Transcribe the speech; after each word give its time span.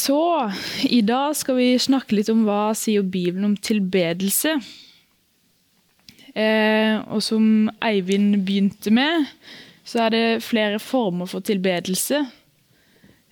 Så 0.00 0.20
i 0.88 1.00
dag 1.04 1.34
skal 1.36 1.58
vi 1.58 1.72
snakke 1.80 2.16
litt 2.16 2.30
om 2.32 2.44
hva 2.46 2.70
sier 2.78 3.04
Bibelen 3.04 3.50
om 3.50 3.56
tilbedelse. 3.56 4.54
Eh, 6.30 7.00
og 7.10 7.20
som 7.24 7.68
Eivind 7.84 8.38
begynte 8.46 8.92
med, 8.94 9.26
så 9.84 10.06
er 10.06 10.14
det 10.14 10.44
flere 10.46 10.78
former 10.80 11.28
for 11.28 11.44
tilbedelse. 11.44 12.22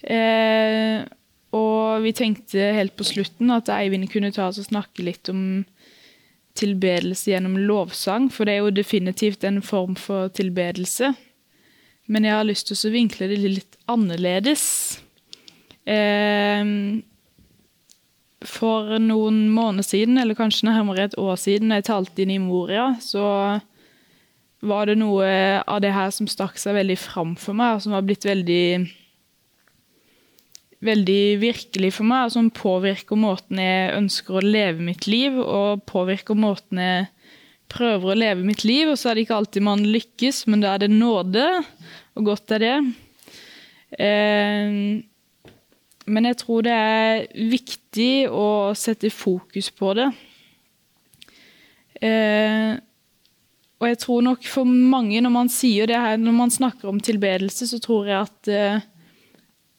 Eh, 0.03 1.07
og 1.57 2.05
vi 2.05 2.13
tenkte 2.13 2.73
helt 2.77 2.97
på 2.99 3.07
slutten 3.07 3.55
at 3.55 3.71
Eivind 3.73 4.11
kunne 4.13 4.35
ta 4.35 4.51
oss 4.51 4.61
og 4.61 4.69
snakke 4.69 5.07
litt 5.07 5.31
om 5.33 5.65
tilbedelse 6.59 7.31
gjennom 7.31 7.57
lovsang, 7.71 8.29
for 8.35 8.45
det 8.45 8.57
er 8.57 8.65
jo 8.67 8.75
definitivt 8.75 9.47
en 9.47 9.63
form 9.63 9.95
for 9.97 10.29
tilbedelse. 10.35 11.15
Men 12.09 12.27
jeg 12.27 12.35
har 12.35 12.49
lyst 12.49 12.69
til 12.69 12.89
å 12.89 12.97
vinkle 12.97 13.29
det 13.31 13.39
litt 13.45 13.79
annerledes. 13.89 14.65
Ehm, 15.89 17.03
for 18.45 18.99
noen 19.03 19.49
måneder 19.51 19.87
siden, 19.87 20.19
eller 20.21 20.39
kanskje 20.39 20.69
nærmere 20.69 21.09
et 21.09 21.19
år 21.19 21.39
siden, 21.41 21.73
jeg 21.75 21.89
talte 21.89 22.23
inn 22.23 22.37
i 22.37 22.43
Moria, 22.43 22.93
så 23.03 23.59
var 24.61 24.91
det 24.91 24.99
noe 24.99 25.27
av 25.63 25.83
det 25.83 25.95
her 25.95 26.11
som 26.15 26.29
stakk 26.31 26.59
seg 26.59 26.77
veldig 26.79 26.99
fram 27.01 27.35
for 27.39 27.57
meg, 27.59 27.77
og 27.77 27.85
som 27.85 27.95
var 27.97 28.07
blitt 28.07 28.27
veldig 28.27 28.65
veldig 30.85 31.23
virkelig 31.43 31.93
for 31.97 32.07
meg, 32.07 32.31
som 32.31 32.53
påvirker 32.55 33.19
måten 33.19 33.59
jeg 33.59 33.95
ønsker 33.97 34.39
å 34.39 34.45
leve 34.45 34.85
mitt 34.85 35.09
liv, 35.11 35.35
og 35.41 35.83
påvirker 35.91 36.39
måten 36.39 36.79
jeg 36.83 37.09
prøver 37.73 38.13
å 38.13 38.19
leve 38.19 38.47
mitt 38.47 38.65
liv. 38.67 38.93
Og 38.93 38.99
så 38.99 39.11
er 39.11 39.19
det 39.19 39.27
ikke 39.27 39.41
alltid 39.41 39.67
man 39.67 39.83
lykkes, 39.87 40.45
men 40.47 40.63
da 40.63 40.77
er 40.77 40.85
det 40.85 40.93
nåde, 40.95 41.47
og 42.15 42.31
godt 42.31 42.55
er 42.57 42.65
det. 42.65 42.77
Eh, 43.99 44.79
men 46.09 46.29
jeg 46.29 46.41
tror 46.43 46.65
det 46.67 46.75
er 46.75 47.25
viktig 47.53 48.13
å 48.33 48.75
sette 48.79 49.11
fokus 49.13 49.71
på 49.75 49.95
det. 49.99 50.09
Eh, 52.03 52.77
og 53.79 53.87
jeg 53.87 53.99
tror 54.03 54.25
nok 54.27 54.47
for 54.51 54.67
mange, 54.67 55.21
når 55.23 55.35
man 55.35 55.51
sier 55.53 55.91
det 55.91 55.99
her, 55.99 56.19
når 56.19 56.35
man 56.35 56.55
snakker 56.55 56.91
om 56.91 57.01
tilbedelse, 57.03 57.69
så 57.71 57.79
tror 57.83 58.11
jeg 58.11 58.19
at 58.19 58.51
eh, 58.51 58.87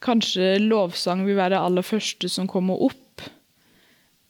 kanskje 0.04 0.58
lovsang 0.64 1.26
vil 1.28 1.40
være 1.40 1.58
det 1.58 1.64
aller 1.68 1.86
første 1.86 2.32
som 2.32 2.48
kommer 2.48 2.80
opp. 2.90 3.26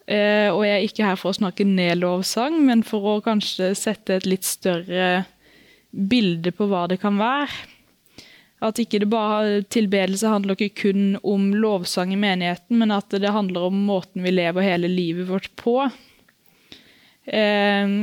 Eh, 0.10 0.50
og 0.50 0.64
jeg 0.66 0.74
er 0.74 0.86
ikke 0.88 1.06
her 1.06 1.20
for 1.22 1.30
å 1.30 1.38
snakke 1.38 1.68
ned 1.70 2.00
lovsang, 2.02 2.58
men 2.66 2.82
for 2.86 3.06
å 3.06 3.20
kanskje 3.26 3.76
sette 3.78 4.18
et 4.18 4.30
litt 4.30 4.48
større 4.48 5.28
bilde 5.90 6.54
på 6.54 6.66
hva 6.70 6.88
det 6.90 6.98
kan 7.02 7.20
være. 7.22 7.78
At 8.60 8.80
ikke 8.82 9.00
det 9.04 9.08
bare 9.12 9.62
tilbedelse 9.72 10.28
handler 10.28 10.58
ikke 10.58 10.84
kun 10.84 11.04
om 11.24 11.54
lovsang 11.56 12.12
i 12.12 12.20
menigheten, 12.20 12.80
men 12.82 12.92
at 12.92 13.14
det 13.16 13.32
handler 13.32 13.70
om 13.70 13.86
måten 13.88 14.26
vi 14.26 14.34
lever 14.36 14.66
hele 14.66 14.90
livet 14.92 15.30
vårt 15.30 15.48
på. 15.60 15.78
Eh, 17.24 17.94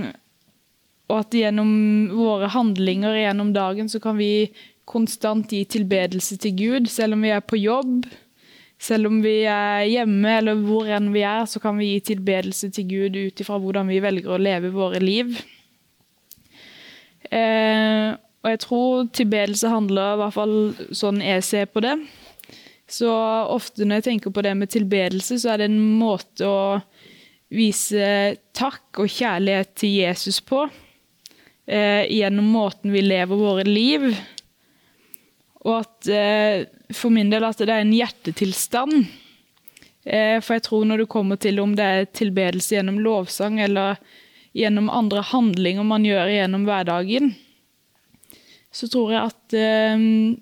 og 1.06 1.18
at 1.20 1.36
gjennom 1.36 1.70
våre 2.16 2.48
handlinger 2.50 3.18
gjennom 3.20 3.52
dagen 3.54 3.90
så 3.92 4.00
kan 4.02 4.16
vi 4.18 4.48
konstant 4.86 5.52
gi 5.52 5.64
tilbedelse 5.68 6.38
til 6.42 6.54
Gud, 6.56 6.88
selv 6.90 7.16
om 7.16 7.26
vi 7.26 7.34
er 7.34 7.44
på 7.44 7.58
jobb. 7.60 8.06
Selv 8.78 9.08
om 9.08 9.22
vi 9.24 9.38
er 9.48 9.86
hjemme 9.88 10.34
eller 10.40 10.58
hvor 10.66 10.88
enn 10.92 11.08
vi 11.14 11.22
er, 11.24 11.46
så 11.48 11.62
kan 11.62 11.78
vi 11.80 11.94
gi 11.94 12.02
tilbedelse 12.12 12.68
til 12.76 12.88
Gud 12.90 13.16
ut 13.16 13.40
ifra 13.42 13.56
hvordan 13.60 13.88
vi 13.88 14.02
velger 14.04 14.34
å 14.34 14.40
leve 14.40 14.72
våre 14.74 15.00
liv. 15.00 15.32
Eh, 17.30 18.12
og 18.46 18.52
jeg 18.52 18.62
tror 18.62 19.08
tilbedelse 19.10 19.70
handler, 19.72 20.14
i 20.14 20.20
hvert 20.20 20.36
fall 20.36 20.56
sånn 20.94 21.18
jeg 21.24 21.42
ser 21.42 21.66
på 21.66 21.82
det 21.82 21.96
Så 22.86 23.10
ofte 23.50 23.82
når 23.82 23.98
jeg 23.98 24.04
tenker 24.06 24.30
på 24.30 24.44
det 24.46 24.52
med 24.54 24.70
tilbedelse, 24.70 25.40
så 25.42 25.50
er 25.52 25.64
det 25.64 25.66
en 25.72 25.80
måte 25.98 26.46
å 26.46 26.60
vise 27.50 28.36
takk 28.54 29.00
og 29.02 29.10
kjærlighet 29.10 29.72
til 29.82 29.96
Jesus 29.98 30.38
på. 30.46 30.68
Eh, 31.66 32.06
gjennom 32.14 32.46
måten 32.54 32.94
vi 32.94 33.02
lever 33.02 33.40
våre 33.40 33.64
liv. 33.66 34.06
Og 35.66 35.72
at 35.80 36.06
eh, 36.06 36.66
for 36.94 37.10
min 37.10 37.32
del 37.32 37.48
at 37.48 37.58
det 37.58 37.72
er 37.74 37.82
en 37.82 37.96
hjertetilstand. 37.96 39.08
Eh, 40.06 40.38
for 40.38 40.54
jeg 40.54 40.66
tror 40.68 40.86
når 40.86 41.02
det 41.02 41.08
kommer 41.10 41.42
til 41.42 41.58
om 41.58 41.74
det 41.74 41.88
er 41.90 42.06
tilbedelse 42.14 42.76
gjennom 42.78 43.02
lovsang 43.02 43.58
eller 43.66 43.98
gjennom 44.54 44.86
andre 44.94 45.26
handlinger 45.26 45.90
man 45.90 46.06
gjør 46.06 46.30
gjennom 46.30 46.70
hverdagen, 46.70 47.34
så 48.76 48.88
tror 48.92 49.12
jeg 49.14 49.30
at 49.30 49.56
um, 50.04 50.34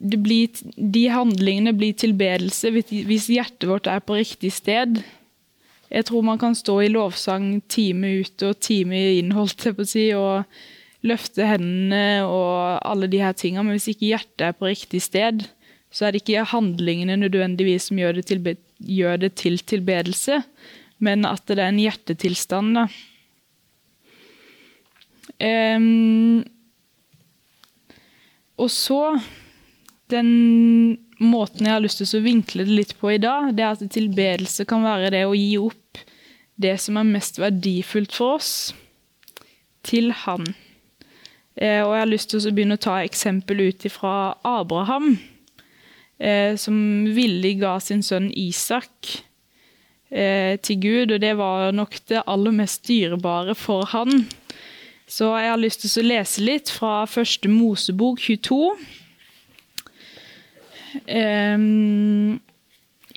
blir, 0.00 0.60
de 0.76 1.04
handlingene 1.12 1.74
blir 1.76 1.96
tilbedelse 1.98 2.70
hvis 2.78 3.30
hjertet 3.32 3.68
vårt 3.68 3.90
er 3.90 4.02
på 4.04 4.18
riktig 4.20 4.52
sted. 4.54 5.02
Jeg 5.90 6.06
tror 6.06 6.22
man 6.22 6.38
kan 6.38 6.54
stå 6.54 6.78
i 6.84 6.92
lovsang 6.92 7.56
time 7.68 8.20
ut 8.22 8.44
og 8.46 8.60
time 8.62 9.00
inn, 9.18 9.34
holdt 9.34 9.66
jeg 9.66 9.76
på 9.76 9.86
å 9.86 9.90
si, 9.90 10.06
og 10.14 10.46
løfte 11.06 11.48
hendene 11.48 12.22
og 12.28 12.78
alle 12.86 13.08
de 13.10 13.22
her 13.22 13.34
tingene, 13.34 13.66
men 13.66 13.78
hvis 13.78 13.90
ikke 13.94 14.12
hjertet 14.12 14.46
er 14.46 14.56
på 14.56 14.70
riktig 14.70 15.02
sted, 15.02 15.46
så 15.90 16.06
er 16.06 16.14
det 16.14 16.22
ikke 16.22 16.46
handlingene 16.52 17.16
nødvendigvis 17.18 17.88
som 17.90 17.98
gjør 17.98 18.20
det 18.20 18.28
til, 18.30 18.44
gjør 18.78 19.24
det 19.24 19.32
til 19.40 19.58
tilbedelse, 19.58 20.42
men 21.02 21.26
at 21.26 21.42
det 21.48 21.58
er 21.58 21.72
en 21.72 21.82
hjertetilstand. 21.82 22.76
da. 22.78 22.86
Um, 25.40 26.42
og 28.60 28.68
så 28.68 29.16
Den 30.10 30.98
måten 31.20 31.64
jeg 31.64 31.72
har 31.72 31.82
lyst 31.84 32.00
til 32.02 32.18
å 32.18 32.24
vinkle 32.24 32.64
det 32.66 32.74
litt 32.74 32.94
på 32.98 33.12
i 33.14 33.20
dag, 33.22 33.52
det 33.54 33.62
er 33.64 33.76
at 33.76 33.92
tilbedelse 33.94 34.64
kan 34.68 34.82
være 34.84 35.12
det 35.14 35.20
å 35.28 35.36
gi 35.36 35.52
opp 35.60 36.00
det 36.60 36.74
som 36.82 36.98
er 36.98 37.08
mest 37.08 37.38
verdifullt 37.40 38.16
for 38.16 38.40
oss, 38.40 38.50
til 39.86 40.10
Han. 40.24 40.48
Eh, 41.60 41.80
og 41.84 41.92
jeg 41.94 42.02
har 42.02 42.10
lyst 42.10 42.32
til 42.32 42.40
å 42.40 42.52
begynne 42.56 42.78
å 42.78 42.82
ta 42.82 42.98
eksempel 43.04 43.62
ut 43.68 43.86
fra 43.92 44.34
Abraham, 44.48 45.12
eh, 46.18 46.56
som 46.60 46.76
villig 47.16 47.58
ga 47.60 47.76
sin 47.84 48.04
sønn 48.06 48.30
Isak 48.32 49.12
eh, 50.10 50.56
til 50.62 50.80
Gud, 50.80 51.12
og 51.12 51.20
det 51.20 51.34
var 51.40 51.72
nok 51.76 51.98
det 52.08 52.24
aller 52.26 52.56
mest 52.62 52.88
dyrebare 52.88 53.56
for 53.58 53.88
han. 53.92 54.24
Så 55.10 55.32
jeg 55.40 55.50
har 55.50 55.58
lyst 55.58 55.82
til 55.82 56.04
å 56.04 56.06
lese 56.06 56.42
litt 56.44 56.70
fra 56.70 57.02
første 57.10 57.50
Mosebok 57.50 58.20
22. 58.22 58.58
Um, 61.10 62.38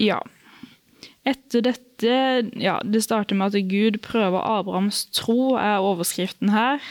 ja. 0.02 0.18
Etter 1.24 1.64
dette 1.70 2.16
Ja, 2.60 2.80
det 2.84 3.04
starter 3.06 3.38
med 3.38 3.54
at 3.54 3.70
Gud 3.70 4.02
prøver 4.04 4.42
Abrahams 4.42 5.06
tro, 5.16 5.54
er 5.56 5.86
overskriften 5.86 6.50
her. 6.52 6.82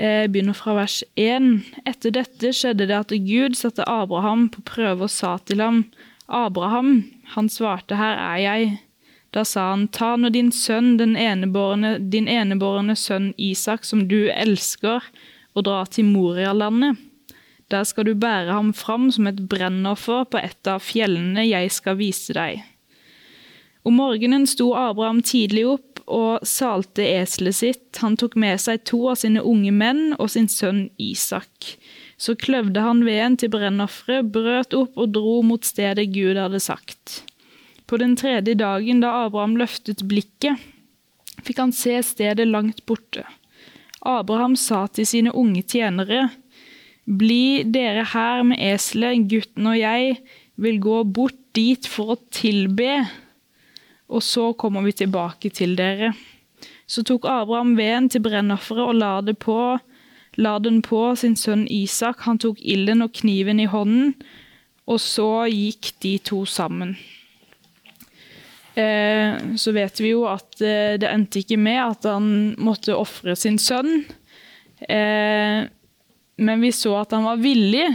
Jeg 0.00 0.32
begynner 0.32 0.56
fra 0.56 0.72
vers 0.80 1.02
1. 1.20 1.50
Etter 1.84 2.16
dette 2.16 2.54
skjedde 2.56 2.88
det 2.88 2.96
at 2.96 3.12
Gud 3.12 3.58
satte 3.60 3.84
Abraham 3.84 4.48
på 4.50 4.64
prøve 4.72 5.04
og 5.04 5.12
sa 5.12 5.36
til 5.44 5.60
ham, 5.60 5.84
Abraham, 6.32 7.04
han 7.36 7.52
svarte, 7.52 8.00
her 8.00 8.16
er 8.16 8.40
jeg. 8.40 8.72
Da 9.32 9.44
sa 9.48 9.70
han, 9.70 9.86
ta 9.88 10.14
nå 10.20 10.28
din 10.32 10.50
sønn, 10.52 10.98
enebårne, 11.00 11.96
din 12.12 12.28
enebårne 12.28 12.96
sønn 12.96 13.32
Isak, 13.40 13.86
som 13.88 14.04
du 14.08 14.26
elsker, 14.28 15.00
og 15.56 15.64
dra 15.64 15.84
til 15.88 16.10
Morialandet. 16.10 17.00
Der 17.72 17.86
skal 17.88 18.04
du 18.04 18.12
bære 18.14 18.52
ham 18.52 18.74
fram 18.76 19.08
som 19.12 19.30
et 19.30 19.40
brennoffer 19.48 20.26
på 20.28 20.40
et 20.40 20.68
av 20.68 20.84
fjellene 20.84 21.46
jeg 21.46 21.72
skal 21.72 21.96
vise 21.96 22.36
deg. 22.36 22.60
Om 23.88 23.96
morgenen 23.98 24.44
sto 24.46 24.68
Abraham 24.78 25.22
tidlig 25.26 25.64
opp 25.66 26.02
og 26.06 26.44
salte 26.46 27.02
eselet 27.02 27.56
sitt. 27.56 27.86
Han 28.04 28.18
tok 28.20 28.36
med 28.38 28.60
seg 28.60 28.84
to 28.86 29.00
av 29.10 29.18
sine 29.22 29.42
unge 29.42 29.72
menn 29.74 30.12
og 30.18 30.30
sin 30.34 30.46
sønn 30.52 30.84
Isak. 31.00 31.74
Så 32.20 32.36
kløvde 32.38 32.84
han 32.84 33.02
veden 33.08 33.40
til 33.40 33.50
brennofferet, 33.50 34.28
brøt 34.34 34.76
opp 34.78 35.00
og 35.00 35.16
dro 35.16 35.40
mot 35.46 35.64
stedet 35.66 36.10
Gud 36.14 36.38
hadde 36.38 36.60
sagt. 36.62 37.22
På 37.92 37.98
den 38.00 38.14
tredje 38.16 38.54
dagen, 38.56 39.02
da 39.04 39.10
Abraham 39.26 39.58
løftet 39.60 40.00
blikket, 40.08 40.56
fikk 41.44 41.58
han 41.60 41.74
se 41.76 41.98
stedet 42.00 42.46
langt 42.48 42.86
borte. 42.88 43.26
Abraham 44.00 44.54
sa 44.56 44.86
til 44.88 45.04
sine 45.10 45.34
unge 45.36 45.60
tjenere, 45.60 46.30
Bli 47.04 47.66
dere 47.68 48.06
her 48.14 48.46
med 48.48 48.64
eselet, 48.64 49.28
gutten 49.28 49.68
og 49.68 49.76
jeg 49.76 50.16
vil 50.56 50.80
gå 50.80 51.02
bort 51.04 51.36
dit 51.52 51.84
for 51.84 52.14
å 52.14 52.18
tilbe, 52.32 53.02
og 54.08 54.24
så 54.24 54.48
kommer 54.56 54.88
vi 54.88 54.96
tilbake 55.04 55.52
til 55.52 55.76
dere. 55.76 56.14
Så 56.88 57.04
tok 57.04 57.28
Abraham 57.28 57.76
veden 57.76 58.08
til 58.08 58.24
brennofferet 58.24 58.88
og 58.88 59.00
la, 59.04 59.14
det 59.20 59.36
på, 59.36 59.76
la 60.40 60.58
den 60.64 60.80
på 60.80 61.10
sin 61.12 61.36
sønn 61.36 61.68
Isak. 61.68 62.24
Han 62.24 62.40
tok 62.40 62.56
ilden 62.64 63.04
og 63.04 63.12
kniven 63.20 63.60
i 63.60 63.68
hånden, 63.68 64.14
og 64.88 64.96
så 65.12 65.44
gikk 65.52 65.98
de 66.00 66.20
to 66.24 66.46
sammen. 66.48 66.96
Eh, 68.74 69.56
så 69.56 69.72
vet 69.76 70.00
vi 70.00 70.14
jo 70.14 70.24
at 70.30 70.60
eh, 70.64 70.96
det 71.00 71.08
endte 71.10 71.42
ikke 71.42 71.58
med 71.60 71.80
at 71.82 72.08
han 72.08 72.26
måtte 72.62 72.96
ofre 72.96 73.36
sin 73.36 73.58
sønn. 73.60 74.04
Eh, 74.88 75.68
men 76.42 76.64
vi 76.64 76.72
så 76.74 76.96
at 77.02 77.12
han 77.12 77.26
var 77.28 77.42
villig. 77.42 77.86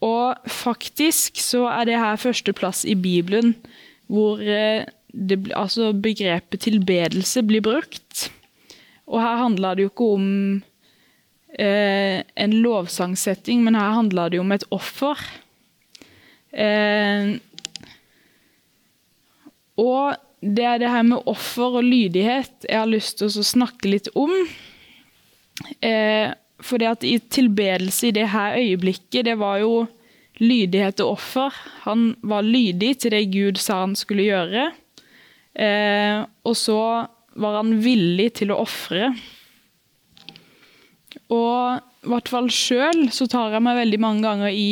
Og 0.00 0.48
faktisk 0.50 1.38
så 1.38 1.66
er 1.70 1.86
det 1.86 1.98
her 2.00 2.16
førsteplass 2.18 2.82
i 2.88 2.96
Bibelen 2.98 3.52
hvor 4.10 4.40
det, 4.40 5.36
altså 5.54 5.92
begrepet 5.94 6.64
tilbedelse 6.64 7.44
blir 7.46 7.62
brukt. 7.62 8.24
Og 9.06 9.20
her 9.22 9.36
handler 9.44 9.76
det 9.76 9.84
jo 9.84 9.92
ikke 9.92 10.08
om 10.16 10.26
en 11.60 12.56
lovsangsetting, 12.64 13.62
men 13.66 13.78
her 13.78 13.94
handler 13.94 14.32
det 14.32 14.40
jo 14.40 14.46
om 14.46 14.56
et 14.56 14.66
offer. 14.74 15.22
Eh, 16.50 17.38
og 19.80 20.18
det 20.40 20.64
er 20.64 20.80
det 20.80 20.90
her 20.90 21.04
med 21.04 21.28
offer 21.28 21.80
og 21.80 21.84
lydighet 21.84 22.66
jeg 22.68 22.78
har 22.78 22.88
lyst 22.88 23.18
til 23.20 23.28
å 23.28 23.44
snakke 23.44 23.90
litt 23.92 24.08
om. 24.16 24.32
Eh, 25.84 26.32
for 26.60 26.80
det 26.80 26.88
at 26.88 27.04
i 27.04 27.16
tilbedelse 27.20 28.08
i 28.08 28.14
det 28.16 28.28
her 28.32 28.56
øyeblikket, 28.60 29.26
det 29.28 29.36
var 29.40 29.60
jo 29.60 29.84
lydighet 30.40 31.02
og 31.04 31.18
offer. 31.18 31.56
Han 31.84 32.14
var 32.24 32.46
lydig 32.46 32.94
til 33.02 33.14
det 33.14 33.26
Gud 33.32 33.60
sa 33.60 33.82
han 33.84 33.96
skulle 33.98 34.28
gjøre. 34.28 34.70
Eh, 35.54 36.24
og 36.44 36.56
så 36.56 36.80
var 37.40 37.60
han 37.60 37.76
villig 37.84 38.30
til 38.40 38.52
å 38.52 38.60
ofre. 38.64 39.12
Og 41.30 41.80
i 41.80 42.10
hvert 42.10 42.32
fall 42.32 42.48
sjøl 42.52 43.08
så 43.12 43.28
tar 43.30 43.52
jeg 43.54 43.64
meg 43.64 43.78
veldig 43.82 44.00
mange 44.00 44.24
ganger 44.24 44.56
i 44.56 44.70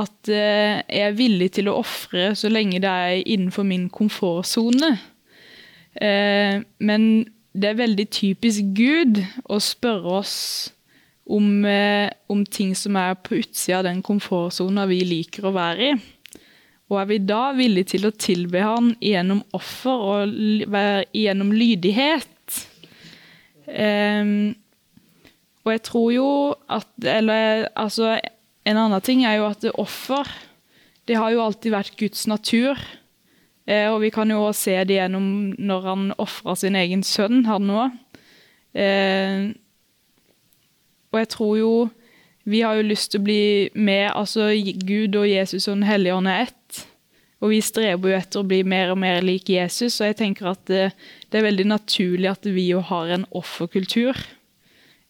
at 0.00 0.28
eh, 0.32 0.80
jeg 0.88 1.04
er 1.04 1.16
villig 1.18 1.50
til 1.58 1.68
å 1.68 1.78
ofre 1.82 2.32
så 2.38 2.48
lenge 2.48 2.80
det 2.80 2.88
er 2.88 3.22
innenfor 3.26 3.66
min 3.68 3.88
komfortsone. 3.92 4.94
Eh, 6.00 6.62
men 6.80 7.08
det 7.52 7.68
er 7.68 7.80
veldig 7.82 8.06
typisk 8.12 8.72
Gud 8.76 9.20
å 9.52 9.58
spørre 9.60 10.16
oss 10.22 10.38
om, 11.28 11.64
eh, 11.68 12.08
om 12.32 12.46
ting 12.46 12.72
som 12.78 12.96
er 12.96 13.18
på 13.20 13.36
utsida 13.42 13.82
av 13.82 13.86
den 13.90 14.00
komfortsona 14.04 14.88
vi 14.88 15.02
liker 15.04 15.50
å 15.50 15.54
være 15.56 15.92
i. 15.92 16.00
Og 16.92 16.98
er 17.00 17.08
vi 17.08 17.20
da 17.24 17.44
villige 17.56 17.94
til 17.94 18.04
å 18.04 18.12
tilbe 18.12 18.60
Han 18.60 18.90
gjennom 19.00 19.40
offer 19.56 20.02
og 20.12 20.34
gjennom 21.16 21.52
lydighet? 21.56 22.28
Um, 23.64 24.52
og 25.62 25.70
jeg 25.70 25.82
tror 25.86 26.08
jo 26.12 26.30
at 26.66 27.06
Eller 27.06 27.68
altså 27.78 28.16
en 28.64 28.78
annen 28.78 29.04
ting 29.04 29.24
er 29.26 29.40
jo 29.40 29.48
at 29.50 29.64
offer 29.74 30.28
det 31.10 31.18
har 31.18 31.32
jo 31.34 31.42
alltid 31.42 31.74
vært 31.74 31.96
Guds 31.98 32.26
natur. 32.30 32.78
Eh, 33.66 33.88
og 33.90 34.00
vi 34.02 34.10
kan 34.14 34.30
jo 34.30 34.42
også 34.44 34.68
se 34.68 34.76
det 34.86 34.98
gjennom 34.98 35.26
når 35.58 35.88
han 35.88 36.04
ofra 36.22 36.54
sin 36.58 36.78
egen 36.78 37.02
sønn, 37.06 37.44
han 37.46 37.70
òg. 37.70 37.98
Eh, 38.74 39.50
og 41.12 41.20
jeg 41.20 41.28
tror 41.28 41.58
jo 41.58 41.72
Vi 42.42 42.58
har 42.64 42.74
jo 42.74 42.82
lyst 42.82 43.12
til 43.12 43.20
å 43.20 43.22
bli 43.22 43.70
med 43.78 44.08
altså 44.18 44.48
Gud 44.82 45.14
og 45.14 45.28
Jesus 45.28 45.68
og 45.68 45.76
Den 45.76 45.84
hellige 45.86 46.16
ånd 46.16 46.26
er 46.26 46.48
ett. 46.48 46.80
Og 47.38 47.52
vi 47.52 47.60
streber 47.62 48.10
jo 48.10 48.16
etter 48.16 48.40
å 48.40 48.48
bli 48.50 48.64
mer 48.66 48.90
og 48.90 48.98
mer 48.98 49.22
lik 49.22 49.46
Jesus, 49.50 50.00
og 50.00 50.08
jeg 50.08 50.16
tenker 50.18 50.48
at 50.50 50.64
det, 50.66 50.88
det 51.30 51.38
er 51.38 51.46
veldig 51.46 51.68
naturlig 51.70 52.32
at 52.32 52.48
vi 52.50 52.64
jo 52.72 52.80
har 52.82 53.14
en 53.14 53.28
offerkultur 53.30 54.18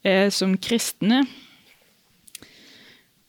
eh, 0.04 0.28
som 0.28 0.58
kristne. 0.60 1.22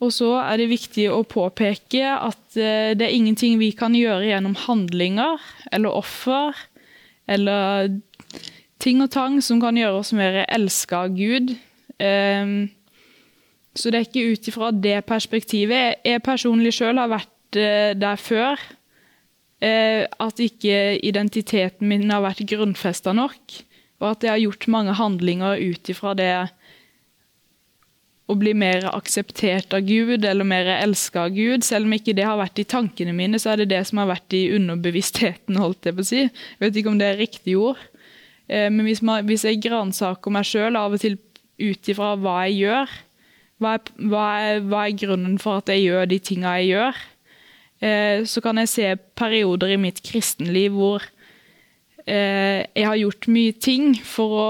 Og 0.04 0.12
så 0.12 0.34
er 0.42 0.60
det 0.60 0.72
viktig 0.72 1.08
å 1.14 1.22
påpeke 1.24 2.04
at 2.12 2.58
eh, 2.60 2.92
det 2.98 3.08
er 3.08 3.16
ingenting 3.16 3.60
vi 3.62 3.72
kan 3.78 3.96
gjøre 3.96 4.28
gjennom 4.28 4.58
handlinger 4.66 5.40
eller 5.72 5.96
offer 5.96 6.58
eller 7.32 7.94
ting 8.84 9.00
og 9.04 9.12
tang 9.14 9.40
som 9.44 9.62
kan 9.64 9.78
gjøre 9.80 10.02
oss 10.02 10.12
mer 10.16 10.44
elska 10.44 11.06
av 11.06 11.16
Gud. 11.16 11.54
Ehm, 12.04 12.72
så 13.74 13.90
det 13.90 14.00
er 14.00 14.08
ikke 14.10 14.32
ut 14.34 14.50
ifra 14.52 14.72
det 14.76 14.98
perspektivet. 15.08 16.04
Jeg 16.06 16.26
personlig 16.26 16.76
sjøl 16.76 17.00
har 17.00 17.12
vært 17.14 17.60
eh, 17.60 17.94
der 17.98 18.20
før. 18.20 18.60
Eh, 19.64 20.04
at 20.04 20.42
ikke 20.44 20.98
identiteten 21.00 21.88
min 21.88 22.12
har 22.12 22.26
vært 22.26 22.44
grunnfesta 22.50 23.16
nok. 23.16 23.62
Og 24.04 24.10
at 24.10 24.26
jeg 24.26 24.34
har 24.34 24.44
gjort 24.44 24.68
mange 24.68 24.98
handlinger 25.00 25.62
ut 25.64 25.90
ifra 25.94 26.12
det 26.20 26.34
å 28.32 28.36
bli 28.40 28.54
mer 28.56 28.86
akseptert 28.88 29.74
av 29.76 29.84
Gud 29.84 30.24
eller 30.26 30.48
mer 30.48 30.70
elska 30.78 31.26
av 31.26 31.34
Gud. 31.36 31.66
Selv 31.68 31.90
om 31.90 31.96
ikke 31.98 32.16
det 32.16 32.28
har 32.28 32.40
vært 32.40 32.62
i 32.62 32.68
tankene 32.70 33.16
mine, 33.16 33.40
så 33.42 33.54
er 33.54 33.64
det 33.64 33.72
det 33.74 33.82
som 33.90 34.00
har 34.00 34.14
vært 34.14 34.36
i 34.38 34.46
underbevisstheten. 34.56 35.60
holdt 35.60 35.90
Jeg 35.90 35.98
på 35.98 36.06
å 36.06 36.08
si. 36.08 36.22
Jeg 36.24 36.64
vet 36.64 36.80
ikke 36.80 36.94
om 36.94 37.02
det 37.02 37.10
er 37.10 37.20
riktig 37.20 37.58
ord. 37.60 37.82
Eh, 38.48 38.70
men 38.72 38.88
hvis, 38.88 39.04
man, 39.04 39.26
hvis 39.28 39.44
jeg 39.48 39.62
gransaker 39.64 40.34
meg 40.34 40.48
sjøl 40.48 40.80
av 40.80 40.96
og 40.96 41.04
til 41.04 41.20
ut 41.62 41.92
ifra 41.92 42.14
hva 42.20 42.38
jeg 42.48 42.64
gjør, 42.64 42.94
hva 43.62 43.74
er, 43.78 43.92
hva, 44.12 44.28
er, 44.44 44.62
hva 44.68 44.86
er, 44.88 44.96
grunnen 45.04 45.36
for 45.42 45.62
at 45.62 45.72
jeg 45.72 45.86
gjør 45.86 46.08
de 46.10 46.20
tinga 46.24 46.56
jeg 46.62 46.72
gjør, 46.74 47.04
eh, 47.84 48.24
så 48.28 48.44
kan 48.44 48.60
jeg 48.62 48.72
se 48.72 48.94
perioder 49.20 49.76
i 49.76 49.80
mitt 49.80 50.00
kristenliv 50.06 50.80
hvor 50.80 51.06
jeg 52.06 52.84
har 52.84 52.98
gjort 53.00 53.30
mye 53.32 53.54
ting 53.64 53.94
for 54.04 54.34
å 54.36 54.48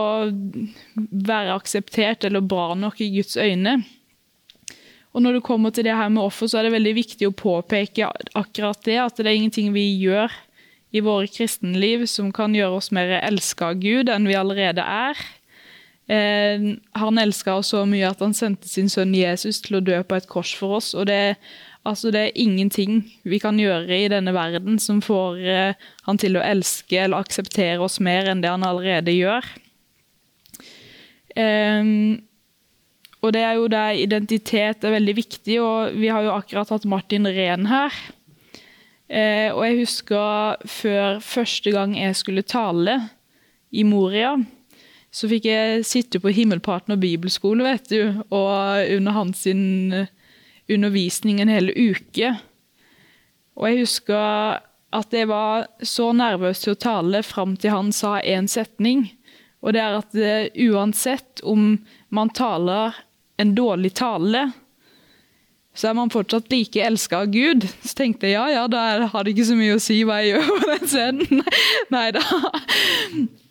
være 0.97 1.53
akseptert 1.53 2.25
eller 2.25 2.41
bra 2.41 2.71
nok 2.73 3.01
i 3.05 3.11
Guds 3.13 3.37
øyne. 3.37 3.75
Og 5.13 5.21
når 5.21 5.37
det 5.37 5.45
kommer 5.45 5.73
til 5.73 5.85
det 5.85 5.93
her 5.93 6.09
med 6.09 6.25
offer, 6.25 6.49
så 6.49 6.59
er 6.59 6.67
det 6.67 6.73
veldig 6.73 6.95
viktig 6.97 7.29
å 7.29 7.35
påpeke 7.37 8.09
akkurat 8.33 8.81
det, 8.85 8.97
at 8.97 9.21
det 9.21 9.29
er 9.29 9.37
ingenting 9.37 9.69
vi 9.75 9.85
gjør 10.01 10.33
i 10.93 11.01
våre 11.05 11.29
kristenliv 11.29 12.05
som 12.09 12.31
kan 12.33 12.53
gjøre 12.57 12.79
oss 12.81 12.91
mer 12.93 13.19
elska 13.21 13.71
av 13.73 13.81
Gud 13.81 14.09
enn 14.13 14.29
vi 14.29 14.37
allerede 14.37 14.81
er. 14.81 15.21
Eh, 16.09 16.65
han 16.97 17.21
elska 17.21 17.59
oss 17.61 17.71
så 17.73 17.83
mye 17.89 18.09
at 18.09 18.21
han 18.25 18.33
sendte 18.37 18.69
sin 18.69 18.89
sønn 18.91 19.13
Jesus 19.15 19.61
til 19.63 19.79
å 19.79 19.85
dø 19.85 20.01
på 20.05 20.17
et 20.17 20.29
kors 20.29 20.53
for 20.57 20.79
oss. 20.81 20.93
og 20.93 21.07
det 21.09 21.37
Altså, 21.83 22.13
det 22.15 22.19
er 22.21 22.37
ingenting 22.39 23.01
vi 23.27 23.41
kan 23.43 23.57
gjøre 23.59 23.91
i 23.91 24.07
denne 24.11 24.31
verden 24.35 24.77
som 24.79 25.01
får 25.03 25.39
eh, 25.43 25.87
han 26.07 26.19
til 26.21 26.39
å 26.39 26.43
elske 26.43 27.01
eller 27.01 27.19
akseptere 27.19 27.81
oss 27.83 27.99
mer 27.99 28.29
enn 28.31 28.43
det 28.43 28.53
han 28.53 28.63
allerede 28.63 29.11
gjør. 29.11 29.47
Um, 31.35 32.21
og 33.23 33.33
det 33.35 33.41
er 33.43 33.57
jo 33.57 33.69
der 33.71 33.99
identitet 33.99 34.83
er 34.83 34.95
veldig 34.95 35.15
viktig, 35.17 35.57
og 35.63 35.95
vi 35.99 36.11
har 36.11 36.23
jo 36.25 36.35
akkurat 36.35 36.71
hatt 36.71 36.87
Martin 36.87 37.27
Rehn 37.27 37.67
her. 37.71 37.95
Eh, 39.07 39.49
og 39.51 39.63
jeg 39.67 39.79
husker 39.83 40.63
før 40.67 41.19
første 41.23 41.71
gang 41.75 41.95
jeg 41.99 42.15
skulle 42.19 42.43
tale 42.47 42.97
i 43.71 43.83
Moria, 43.87 44.37
så 45.13 45.29
fikk 45.29 45.45
jeg 45.45 45.85
sitte 45.85 46.19
på 46.19 46.31
Himmelpartner 46.33 46.97
bibelskole, 46.97 47.63
vet 47.67 47.91
du, 47.91 48.23
og 48.33 48.95
under 48.95 49.15
hans 49.15 49.43
sin 49.45 49.63
undervisning 50.73 51.41
en 51.41 51.51
hel 51.51 51.71
uke. 51.71 52.33
Og 53.57 53.69
jeg 53.69 53.83
husker 53.83 54.61
at 54.93 55.13
jeg 55.13 55.29
var 55.29 55.67
så 55.85 56.11
nervøs 56.15 56.63
til 56.63 56.75
å 56.75 56.81
tale 56.81 57.23
fram 57.25 57.55
til 57.57 57.73
han 57.73 57.91
sa 57.95 58.19
én 58.21 58.49
setning. 58.49 59.07
Og 59.63 59.73
det 59.73 59.81
er 59.81 59.97
at 59.97 60.11
det, 60.13 60.33
eh, 60.53 60.67
uansett 60.69 61.41
om 61.43 61.79
man 62.09 62.29
taler 62.29 62.93
en 63.41 63.55
dårlig 63.55 63.93
tale, 63.97 64.51
så 65.73 65.89
er 65.89 65.95
man 65.97 66.11
fortsatt 66.13 66.51
like 66.53 66.81
elska 66.85 67.23
av 67.23 67.31
Gud. 67.33 67.65
Så 67.81 67.95
tenkte 67.97 68.29
jeg 68.29 68.37
ja, 68.37 68.45
ja, 68.51 68.67
da 68.69 69.07
har 69.09 69.23
det 69.23 69.33
ikke 69.33 69.47
så 69.49 69.57
mye 69.57 69.77
å 69.79 69.81
si 69.81 70.03
hva 70.05 70.19
jeg 70.21 70.35
gjør 70.35 70.51
på 70.51 70.69
den 70.69 70.91
scenen. 70.91 71.43
Nei 71.95 72.07
da. 72.13 72.23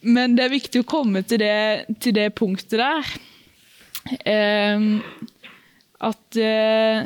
Men 0.03 0.37
det 0.39 0.47
er 0.47 0.55
viktig 0.55 0.83
å 0.83 0.89
komme 0.89 1.25
til 1.27 1.43
det, 1.43 1.91
til 2.03 2.15
det 2.15 2.31
punktet 2.39 2.79
der. 2.79 3.13
Um, 4.27 5.03
at 6.03 6.39
uh, 6.39 7.05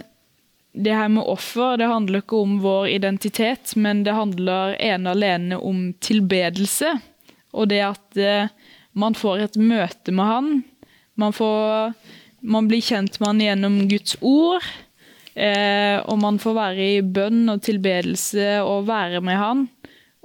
det 0.76 0.92
her 0.92 1.08
med 1.12 1.28
offer 1.28 1.78
det 1.80 1.88
handler 1.88 2.22
ikke 2.22 2.40
om 2.44 2.58
vår 2.64 2.88
identitet, 2.98 3.74
men 3.76 4.04
det 4.04 4.16
handler 4.16 4.76
ene 4.76 5.10
og 5.10 5.16
alene 5.16 5.60
om 5.60 5.90
tilbedelse. 6.04 6.94
Og 7.56 7.70
det 7.72 7.82
at 7.86 8.20
uh, 8.20 8.48
man 8.96 9.16
får 9.16 9.44
et 9.44 9.60
møte 9.60 10.12
med 10.12 10.32
han. 10.32 10.50
Man, 11.20 11.32
får, 11.36 11.92
man 12.40 12.68
blir 12.68 12.84
kjent 12.84 13.20
med 13.20 13.28
han 13.32 13.44
gjennom 13.44 13.78
Guds 13.88 14.16
ord. 14.20 14.64
Eh, 15.36 15.98
og 16.08 16.16
man 16.22 16.38
får 16.40 16.54
være 16.56 16.84
i 16.96 17.00
bønn 17.04 17.44
og 17.52 17.60
tilbedelse 17.64 18.62
og 18.64 18.86
være 18.88 19.20
med 19.24 19.36
han. 19.36 19.66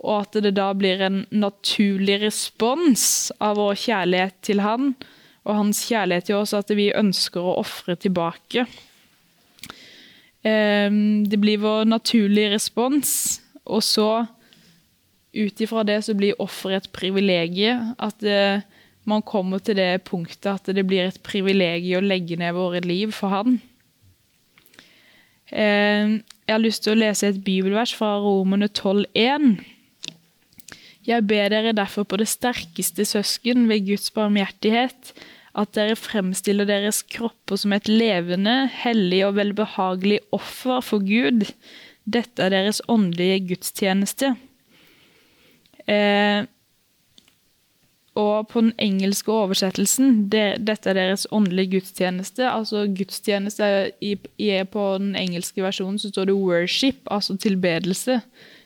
Og 0.02 0.22
at 0.24 0.40
det 0.46 0.54
da 0.56 0.70
blir 0.74 1.04
en 1.04 1.26
naturlig 1.36 2.22
respons 2.24 3.04
av 3.44 3.60
vår 3.60 3.76
kjærlighet 3.84 4.38
til 4.48 4.64
han 4.64 4.94
og 5.46 5.58
hans 5.58 5.84
kjærlighet 5.90 6.30
til 6.30 6.40
oss, 6.42 6.54
at 6.54 6.70
vi 6.78 6.92
ønsker 6.94 7.42
å 7.42 7.58
ofre 7.62 7.96
tilbake. 7.98 8.68
Ehm, 10.46 11.24
det 11.30 11.40
blir 11.42 11.62
vår 11.62 11.90
naturlige 11.90 12.54
respons, 12.56 13.42
og 13.66 13.82
så 13.86 14.12
ut 15.32 15.64
ifra 15.64 15.86
det 15.88 16.02
så 16.06 16.14
blir 16.18 16.40
offeret 16.44 16.86
et 16.86 16.94
privilegium. 16.94 17.94
At 18.00 18.22
man 19.08 19.24
kommer 19.26 19.60
til 19.60 19.80
det 19.80 20.04
punktet 20.06 20.52
at 20.52 20.76
det 20.76 20.86
blir 20.88 21.08
et 21.08 21.22
privilegium 21.26 22.04
å 22.04 22.08
legge 22.08 22.38
ned 22.38 22.54
våre 22.54 22.82
liv 22.86 23.14
for 23.16 23.34
Han. 23.34 23.62
Ehm, 25.52 26.22
jeg 26.48 26.54
har 26.54 26.64
lyst 26.64 26.84
til 26.86 26.96
å 26.96 27.00
lese 27.00 27.32
et 27.32 27.44
bibelvers 27.44 27.94
fra 27.96 28.18
Romerne 28.22 28.70
12,1. 28.70 29.60
Jeg 31.08 31.26
ber 31.28 31.50
dere 31.50 31.74
derfor 31.74 32.06
på 32.06 32.20
det 32.22 32.30
sterkeste 32.30 33.06
søsken 33.10 33.66
ved 33.70 33.88
Guds 33.88 34.12
barmhjertighet, 34.14 35.14
at 35.58 35.74
dere 35.76 35.98
fremstiller 36.00 36.68
deres 36.70 37.02
kropper 37.04 37.60
som 37.60 37.74
et 37.76 37.90
levende, 37.90 38.70
hellig 38.84 39.26
og 39.28 39.36
velbehagelig 39.40 40.22
offer 40.32 40.80
for 40.86 41.04
Gud. 41.04 41.50
Dette 42.06 42.46
er 42.46 42.54
deres 42.54 42.82
åndelige 42.90 43.42
gudstjeneste. 43.50 44.36
Eh, 45.90 46.46
og 48.16 48.48
på 48.52 48.62
den 48.62 48.74
engelske 48.80 49.32
oversettelsen, 49.32 50.26
det, 50.32 50.62
dette 50.68 50.92
er 50.92 50.98
deres 51.00 51.26
åndelige 51.32 51.78
gudstjeneste. 51.78 52.44
Altså 52.50 52.84
gudstjeneste 52.92 53.92
i, 54.04 54.18
i, 54.38 54.50
På 54.64 54.98
den 55.00 55.16
engelske 55.16 55.64
versjonen 55.64 56.00
så 56.00 56.10
står 56.12 56.26
det 56.26 56.36
'worship', 56.36 57.08
altså 57.12 57.38
tilbedelse. 57.38 58.22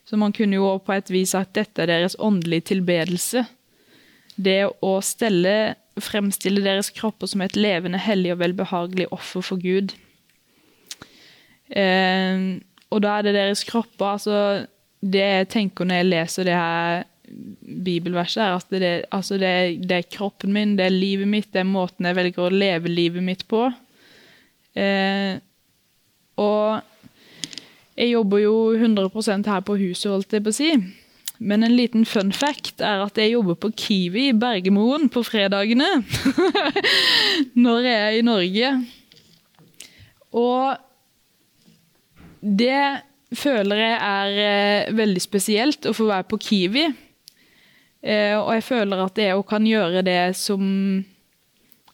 Så 0.05 0.19
man 0.21 0.33
kunne 0.35 0.59
jo 0.59 0.75
på 0.85 0.93
et 0.93 1.09
vis 1.09 1.33
sagt 1.33 1.55
dette 1.57 1.81
er 1.81 1.89
deres 1.89 2.17
åndelige 2.21 2.69
tilbedelse. 2.73 3.45
Det 4.35 4.61
å 4.85 4.93
stelle, 5.05 5.75
fremstille 6.01 6.61
deres 6.65 6.91
kropper 6.93 7.29
som 7.31 7.41
et 7.41 7.57
levende, 7.57 8.01
hellig 8.01 8.35
og 8.35 8.41
velbehagelig 8.43 9.09
offer 9.15 9.45
for 9.45 9.61
Gud. 9.61 9.95
Eh, 11.73 12.61
og 12.93 13.01
da 13.01 13.17
er 13.17 13.25
det 13.25 13.31
deres 13.33 13.63
kropper 13.65 14.05
altså 14.05 14.35
Det 15.01 15.23
jeg 15.23 15.47
tenker 15.49 15.87
når 15.87 15.97
jeg 15.97 16.07
leser 16.11 16.45
det 16.45 16.53
her 16.53 17.05
bibelverset, 17.85 18.41
er 18.43 18.53
at 18.53 18.69
det, 18.69 18.91
altså 19.11 19.37
det, 19.41 19.81
det, 19.89 19.97
er 19.97 20.11
kroppen 20.13 20.53
min, 20.53 20.75
det 20.77 20.85
er 20.85 20.93
livet 20.93 21.27
mitt, 21.27 21.49
det 21.53 21.63
er 21.63 21.67
måten 21.67 22.05
jeg 22.05 22.17
velger 22.17 22.45
å 22.45 22.53
leve 22.53 22.91
livet 22.91 23.25
mitt 23.25 23.41
på. 23.49 23.63
Eh, 24.77 25.41
og 26.41 26.85
jeg 27.95 28.11
jobber 28.11 28.41
jo 28.43 28.55
100% 28.75 29.47
her 29.47 29.63
på 29.63 29.77
huset, 29.79 30.11
holdt 30.11 30.33
jeg 30.35 30.43
på 30.43 30.51
å 30.51 30.55
si. 30.55 30.71
Men 31.39 31.63
en 31.63 31.75
liten 31.75 32.05
fun 32.07 32.31
fact 32.35 32.83
er 32.83 33.03
at 33.03 33.17
jeg 33.19 33.33
jobber 33.33 33.57
på 33.59 33.71
Kiwi 33.75 34.29
i 34.29 34.35
Bergemoen 34.35 35.09
på 35.11 35.23
fredagene. 35.23 35.87
Når 37.65 37.87
jeg 37.87 37.95
er 37.95 38.19
i 38.19 38.25
Norge. 38.25 38.71
Og 40.35 40.75
det 42.39 42.83
føler 43.35 43.81
jeg 43.81 43.97
er 43.97 44.39
eh, 44.43 44.93
veldig 44.95 45.23
spesielt 45.23 45.87
å 45.89 45.95
få 45.95 46.07
være 46.11 46.27
på 46.29 46.39
Kiwi. 46.39 46.85
Eh, 48.05 48.35
og 48.37 48.51
jeg 48.55 48.67
føler 48.67 49.03
at 49.07 49.19
jeg 49.19 49.35
òg 49.35 49.45
kan 49.49 49.67
gjøre 49.67 50.03
det 50.05 50.35
som, 50.39 50.63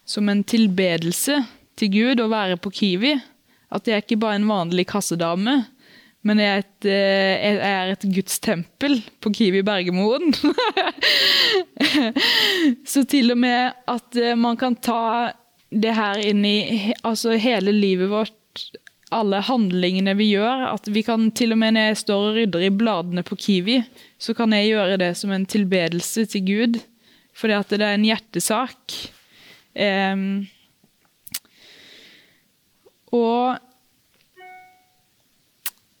som 0.04 0.28
en 0.28 0.42
tilbedelse 0.44 1.40
til 1.78 1.94
Gud 1.94 2.22
å 2.22 2.30
være 2.30 2.58
på 2.62 2.74
Kiwi. 2.74 3.16
At 3.72 3.88
jeg 3.88 3.96
er 3.96 4.04
ikke 4.04 4.20
bare 4.20 4.38
en 4.38 4.50
vanlig 4.50 4.84
kassedame, 4.90 5.62
men 6.22 6.38
jeg 6.38 6.52
er 6.52 6.60
et, 6.62 6.86
eh, 6.86 7.48
jeg 7.48 7.72
er 7.72 7.92
et 7.92 8.04
gudstempel 8.14 9.00
på 9.22 9.32
Kiwi 9.34 9.62
Bergemoen. 9.66 10.30
Så 12.92 13.02
til 13.10 13.34
og 13.34 13.40
med 13.42 13.72
at 13.90 14.18
eh, 14.20 14.38
man 14.38 14.58
kan 14.60 14.76
ta 14.78 15.32
det 15.72 15.94
her 15.96 16.20
inn 16.22 16.44
i 16.46 16.92
altså 17.02 17.34
hele 17.40 17.72
livet 17.74 18.10
vårt 18.12 18.38
alle 19.12 19.40
handlingene 19.44 20.14
vi 20.18 20.30
gjør. 20.36 20.68
At 20.70 20.86
vi 20.94 21.02
kan 21.06 21.30
til 21.36 21.56
og 21.56 21.60
med 21.62 21.74
når 21.74 21.90
jeg 21.90 22.00
står 22.04 22.28
og 22.28 22.38
rydder 22.38 22.68
i 22.68 22.70
bladene 22.70 23.26
på 23.26 23.38
Kiwi, 23.40 23.80
så 24.22 24.34
kan 24.38 24.54
jeg 24.54 24.70
gjøre 24.72 25.00
det 25.02 25.12
som 25.18 25.34
en 25.34 25.48
tilbedelse 25.48 26.26
til 26.30 26.46
Gud. 26.46 26.80
Fordi 27.34 27.58
at 27.58 27.74
det 27.74 27.82
er 27.82 27.96
en 27.96 28.06
hjertesak. 28.06 28.98
Um, 29.72 30.44
og 33.12 33.58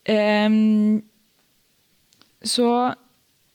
um, 0.08 1.02
så 2.42 2.68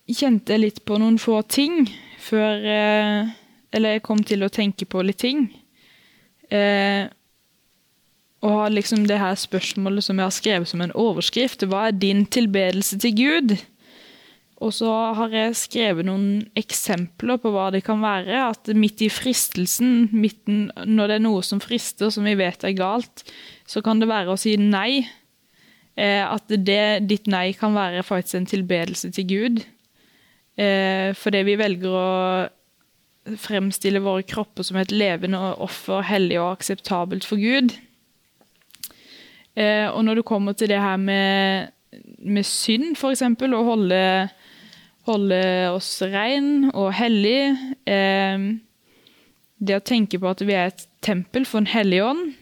kjente 0.07 0.55
jeg 0.55 0.63
litt 0.63 0.81
på 0.87 0.99
noen 1.01 1.19
få 1.19 1.41
ting 1.51 1.83
før 2.23 2.63
uh, 2.63 3.31
Eller 3.75 3.97
jeg 3.97 4.05
kom 4.07 4.21
til 4.23 4.45
å 4.45 4.51
tenke 4.51 4.87
på 4.87 5.01
litt 5.03 5.19
ting. 5.19 5.49
Uh, 6.47 7.11
og 8.45 8.53
har 8.53 8.71
liksom 8.71 9.07
det 9.09 9.17
her 9.19 9.35
spørsmålet 9.35 10.05
som 10.05 10.19
jeg 10.19 10.29
har 10.29 10.35
skrevet 10.35 10.69
som 10.69 10.83
en 10.83 10.93
overskrift. 10.95 11.65
Hva 11.67 11.87
er 11.89 11.97
din 11.99 12.23
tilbedelse 12.31 12.99
til 13.01 13.15
Gud? 13.17 13.57
Og 14.57 14.73
så 14.73 14.89
har 15.17 15.33
jeg 15.33 15.57
skrevet 15.57 16.07
noen 16.07 16.47
eksempler 16.57 17.37
på 17.41 17.51
hva 17.53 17.67
det 17.73 17.83
kan 17.85 18.01
være. 18.01 18.39
At 18.55 18.71
midt 18.73 19.03
i 19.05 19.09
fristelsen, 19.13 20.09
midten, 20.15 20.67
når 20.85 21.11
det 21.11 21.17
er 21.17 21.25
noe 21.27 21.43
som 21.45 21.61
frister, 21.61 22.09
som 22.13 22.25
vi 22.25 22.37
vet 22.39 22.65
er 22.65 22.77
galt, 22.77 23.25
så 23.69 23.83
kan 23.85 24.01
det 24.01 24.09
være 24.09 24.33
å 24.33 24.39
si 24.39 24.55
nei. 24.61 25.05
Eh, 25.97 26.21
at 26.21 26.45
det, 26.45 27.07
ditt 27.09 27.25
nei 27.29 27.49
kan 27.57 27.73
være 27.73 28.05
faktisk 28.05 28.37
en 28.37 28.49
tilbedelse 28.49 29.09
til 29.15 29.25
Gud. 29.31 29.63
Eh, 30.57 31.09
fordi 31.17 31.41
vi 31.47 31.57
velger 31.57 31.97
å 31.97 33.37
fremstille 33.41 34.03
våre 34.05 34.23
kropper 34.23 34.63
som 34.63 34.77
et 34.79 34.93
levende 34.93 35.39
offer, 35.57 36.05
hellig 36.05 36.37
og 36.39 36.53
akseptabelt 36.59 37.25
for 37.27 37.41
Gud. 37.41 37.73
Eh, 39.57 39.89
og 39.89 40.05
når 40.05 40.21
det 40.21 40.27
kommer 40.29 40.53
til 40.53 40.69
det 40.69 40.79
her 40.79 41.01
med, 41.01 41.73
med 42.21 42.45
synd, 42.45 42.93
f.eks., 42.93 43.25
å 43.25 43.65
holde, 43.65 44.01
holde, 45.09 45.43
oss 45.73 45.95
rein 46.05 46.69
og 46.75 46.91
hellig 46.93 47.55
Det 49.57 49.73
å 49.73 49.81
tenke 49.81 50.19
på 50.21 50.29
at 50.29 50.43
vi 50.45 50.53
er 50.53 50.69
et 50.69 50.83
tempel 51.01 51.47
for 51.49 51.63
en 51.63 51.71
hellig 51.71 52.03
ånd, 52.05 52.35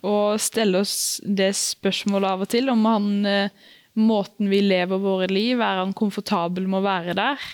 og 0.00 0.40
stelle 0.40 0.80
oss 0.82 1.20
det 1.24 1.52
spørsmålet 1.58 2.28
av 2.30 2.44
og 2.44 2.50
til 2.52 2.70
om 2.72 2.84
han, 2.88 3.10
eh, 3.26 3.50
måten 4.00 4.48
vi 4.48 4.62
lever 4.64 5.02
våre 5.02 5.28
liv, 5.28 5.60
er 5.60 5.82
han 5.82 5.92
komfortabel 5.92 6.66
med 6.66 6.80
å 6.80 6.86
være 6.86 7.16
der? 7.18 7.50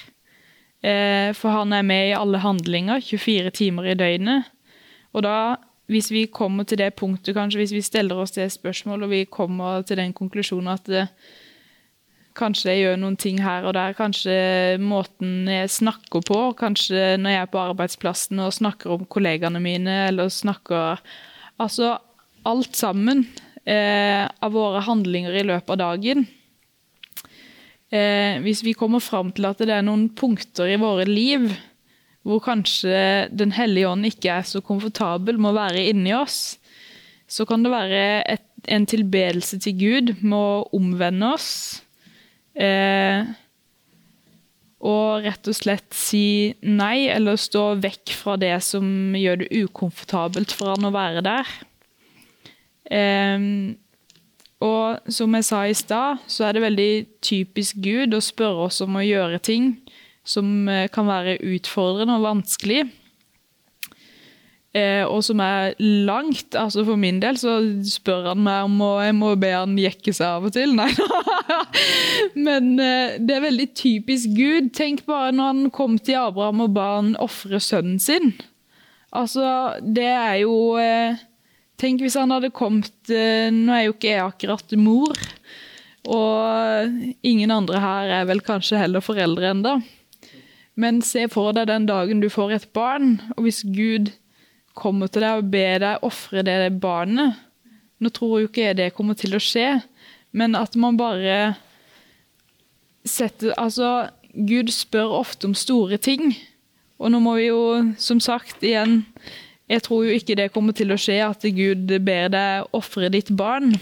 Eh, 0.83 1.33
for 1.35 1.51
han 1.51 1.73
er 1.73 1.83
med 1.83 2.11
i 2.11 2.15
alle 2.17 2.39
handlinger 2.39 3.03
24 3.03 3.51
timer 3.51 3.91
i 3.91 3.99
døgnet. 3.99 4.47
Og 5.15 5.25
da 5.27 5.57
hvis 5.89 6.11
vi 6.13 6.27
kommer 6.27 6.67
til 6.69 6.79
det 6.79 6.95
punktet, 7.01 7.35
kanskje 7.35 7.63
hvis 7.63 7.73
vi 7.73 7.83
stiller 7.83 8.21
oss 8.21 8.37
det 8.37 8.51
spørsmålet, 8.53 9.05
og 9.05 9.11
vi 9.11 9.25
kommer 9.25 9.83
til 9.89 9.97
den 9.97 10.13
konklusjonen 10.13 10.75
at 10.75 10.85
det, 10.85 11.07
kanskje 12.39 12.71
jeg 12.71 12.83
gjør 12.85 12.99
noen 13.01 13.17
ting 13.19 13.41
her 13.43 13.67
og 13.67 13.75
der, 13.75 13.97
kanskje 13.99 14.35
måten 14.83 15.49
jeg 15.51 15.73
snakker 15.75 16.23
på, 16.29 16.39
kanskje 16.61 17.17
når 17.19 17.35
jeg 17.35 17.43
er 17.47 17.51
på 17.55 17.63
arbeidsplassen 17.63 18.45
og 18.45 18.55
snakker 18.55 18.95
om 18.95 19.09
kollegaene 19.11 19.63
mine, 19.63 20.05
eller 20.11 20.31
snakker 20.33 21.03
Altså 21.59 21.97
alt 22.49 22.77
sammen 22.79 23.27
eh, 23.69 24.25
av 24.25 24.55
våre 24.55 24.83
handlinger 24.87 25.37
i 25.37 25.47
løpet 25.47 25.75
av 25.77 25.81
dagen. 25.83 26.27
Eh, 27.89 28.39
hvis 28.45 28.63
vi 28.65 28.77
kommer 28.77 29.01
fram 29.01 29.33
til 29.33 29.49
at 29.49 29.61
det 29.65 29.73
er 29.73 29.85
noen 29.87 30.09
punkter 30.17 30.69
i 30.69 30.81
våre 30.81 31.07
liv 31.09 31.49
hvor 32.29 32.43
kanskje 32.45 33.31
Den 33.33 33.55
hellige 33.57 33.89
ånd 33.89 34.05
ikke 34.05 34.35
er 34.35 34.45
så 34.45 34.61
komfortabel 34.61 35.39
med 35.41 35.55
å 35.55 35.57
være 35.57 35.87
inni 35.89 36.13
oss, 36.13 36.59
så 37.25 37.47
kan 37.49 37.63
det 37.65 37.73
være 37.73 38.01
et, 38.29 38.45
en 38.69 38.85
tilbedelse 38.89 39.57
til 39.65 39.77
Gud 39.79 40.13
med 40.21 40.37
å 40.37 40.67
omvende 40.77 41.31
oss. 41.39 41.49
Eh, 42.53 43.25
og 44.79 45.25
rett 45.25 45.49
og 45.51 45.57
slett 45.57 45.97
si 45.97 46.53
nei, 46.63 47.09
eller 47.11 47.41
stå 47.41 47.79
vekk 47.83 48.13
fra 48.15 48.37
det 48.39 48.55
som 48.67 49.17
gjør 49.17 49.41
det 49.41 49.49
ukomfortabelt 49.65 50.53
for 50.55 50.75
han 50.75 50.87
å 50.87 50.95
være 50.95 51.25
der. 51.27 51.57
Eh, 52.91 53.45
og 54.65 55.13
som 55.15 55.35
jeg 55.39 55.47
sa 55.47 55.63
i 55.69 55.75
stad, 55.77 56.25
så 56.27 56.49
er 56.49 56.57
det 56.57 56.65
veldig 56.67 56.93
typisk 57.23 57.79
Gud 57.85 58.17
å 58.17 58.23
spørre 58.25 58.67
oss 58.67 58.81
om 58.83 58.99
å 58.99 59.07
gjøre 59.07 59.39
ting 59.39 59.77
som 60.29 60.69
eh, 60.69 60.89
kan 60.93 61.07
være 61.09 61.39
utfordrende 61.55 62.19
og 62.19 62.27
vanskelig. 62.27 62.83
Eh, 64.77 65.05
og 65.07 65.23
som 65.25 65.41
er 65.41 65.79
langt. 65.81 66.55
altså 66.55 66.85
For 66.85 66.99
min 67.01 67.23
del 67.23 67.39
så 67.41 67.57
spør 67.87 68.33
han 68.33 68.43
meg 68.45 68.67
om 68.67 68.83
å, 68.85 68.91
jeg 69.01 69.17
må 69.17 69.33
be 69.41 69.55
han 69.55 69.79
jekke 69.81 70.13
seg 70.13 70.27
av 70.27 70.51
og 70.51 70.55
til. 70.59 70.75
Nei 70.79 70.91
da. 70.99 71.63
Men 72.37 72.75
eh, 72.83 73.17
det 73.23 73.39
er 73.39 73.47
veldig 73.47 73.71
typisk 73.79 74.35
Gud. 74.37 74.73
Tenk 74.77 75.07
bare 75.09 75.33
når 75.33 75.53
han 75.53 75.73
kom 75.75 75.97
til 76.03 76.21
Abraham 76.21 76.67
og 76.67 76.77
ba 76.77 76.91
han 76.99 77.15
ofre 77.23 77.63
sønnen 77.63 78.03
sin. 78.03 78.35
Altså, 79.17 79.79
det 79.81 80.11
er 80.11 80.43
jo 80.43 80.77
Tenk 81.79 82.03
hvis 82.03 82.17
han 82.19 82.33
hadde 82.35 82.51
kommet 82.55 83.13
eh, 83.13 83.49
Nå 83.55 83.71
er 83.75 83.85
jo 83.87 83.95
ikke 83.95 84.11
jeg 84.11 84.25
akkurat 84.25 84.75
mor. 84.81 85.19
Og 86.09 87.23
ingen 87.27 87.53
andre 87.55 87.83
her 87.83 88.15
er 88.21 88.29
vel 88.29 88.43
kanskje 88.45 88.81
heller 88.81 89.05
foreldre 89.05 89.53
ennå. 89.53 89.77
Men 90.79 91.03
se 91.03 91.27
for 91.31 91.53
deg 91.55 91.69
den 91.71 91.89
dagen 91.89 92.23
du 92.23 92.29
får 92.31 92.55
et 92.55 92.67
barn, 92.75 93.17
og 93.35 93.45
hvis 93.45 93.65
Gud 93.67 94.13
kommer 94.79 95.11
til 95.11 95.25
deg 95.27 95.41
og 95.41 95.49
ber 95.51 95.81
deg 95.83 96.05
ofre 96.07 96.45
det 96.47 96.79
barnet 96.79 97.35
Nå 97.99 98.13
tror 98.15 98.37
jo 98.39 98.47
ikke 98.47 98.69
jeg 98.69 98.77
det 98.79 98.93
kommer 98.95 99.17
til 99.19 99.35
å 99.35 99.41
skje, 99.43 99.81
men 100.31 100.55
at 100.55 100.77
man 100.79 100.95
bare 100.95 101.57
setter 103.03 103.57
Altså, 103.59 104.13
Gud 104.31 104.71
spør 104.71 105.17
ofte 105.19 105.49
om 105.49 105.57
store 105.59 105.99
ting. 105.99 106.31
Og 107.03 107.11
nå 107.11 107.19
må 107.25 107.35
vi 107.41 107.49
jo, 107.49 107.63
som 107.99 108.21
sagt, 108.23 108.63
igjen 108.63 109.03
Jeg 109.69 109.85
tror 109.85 110.07
jo 110.07 110.17
ikke 110.17 110.37
det 110.39 110.51
kommer 110.55 110.77
til 110.77 110.93
å 110.95 111.01
skje, 111.01 111.19
at 111.27 111.45
Gud 111.55 111.93
ber 112.05 112.31
deg 112.33 112.77
ofre 112.77 113.11
ditt 113.13 113.31
barn. 113.37 113.75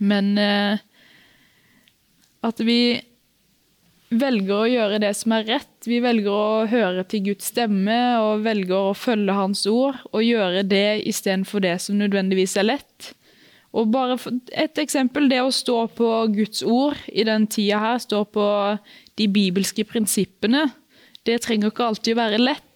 Men 0.00 0.34
eh, 0.40 0.82
at 2.44 2.60
vi 2.60 3.00
velger 4.12 4.54
å 4.56 4.68
gjøre 4.68 5.00
det 5.02 5.12
som 5.16 5.34
er 5.36 5.46
rett. 5.48 5.70
Vi 5.88 6.00
velger 6.04 6.32
å 6.32 6.66
høre 6.70 7.04
til 7.08 7.24
Guds 7.30 7.48
stemme 7.52 7.98
og 8.20 8.44
velger 8.46 8.90
å 8.90 8.96
følge 8.96 9.36
Hans 9.36 9.64
ord 9.70 9.98
og 10.12 10.24
gjøre 10.26 10.64
det 10.68 11.02
istedenfor 11.08 11.64
det 11.64 11.78
som 11.84 11.98
nødvendigvis 12.00 12.58
er 12.60 12.68
lett. 12.68 13.12
Og 13.72 13.88
bare 13.88 14.18
Et 14.52 14.78
eksempel 14.78 15.30
det 15.32 15.40
å 15.40 15.52
stå 15.54 15.86
på 15.96 16.08
Guds 16.34 16.62
ord 16.62 16.98
i 17.08 17.24
den 17.24 17.46
tida 17.48 17.80
her, 17.80 17.98
stå 17.98 18.24
på 18.28 18.44
de 19.16 19.28
bibelske 19.28 19.84
prinsippene. 19.88 20.66
Det 21.24 21.40
trenger 21.40 21.70
ikke 21.70 21.86
alltid 21.86 22.16
å 22.16 22.20
være 22.20 22.42
lett, 22.42 22.71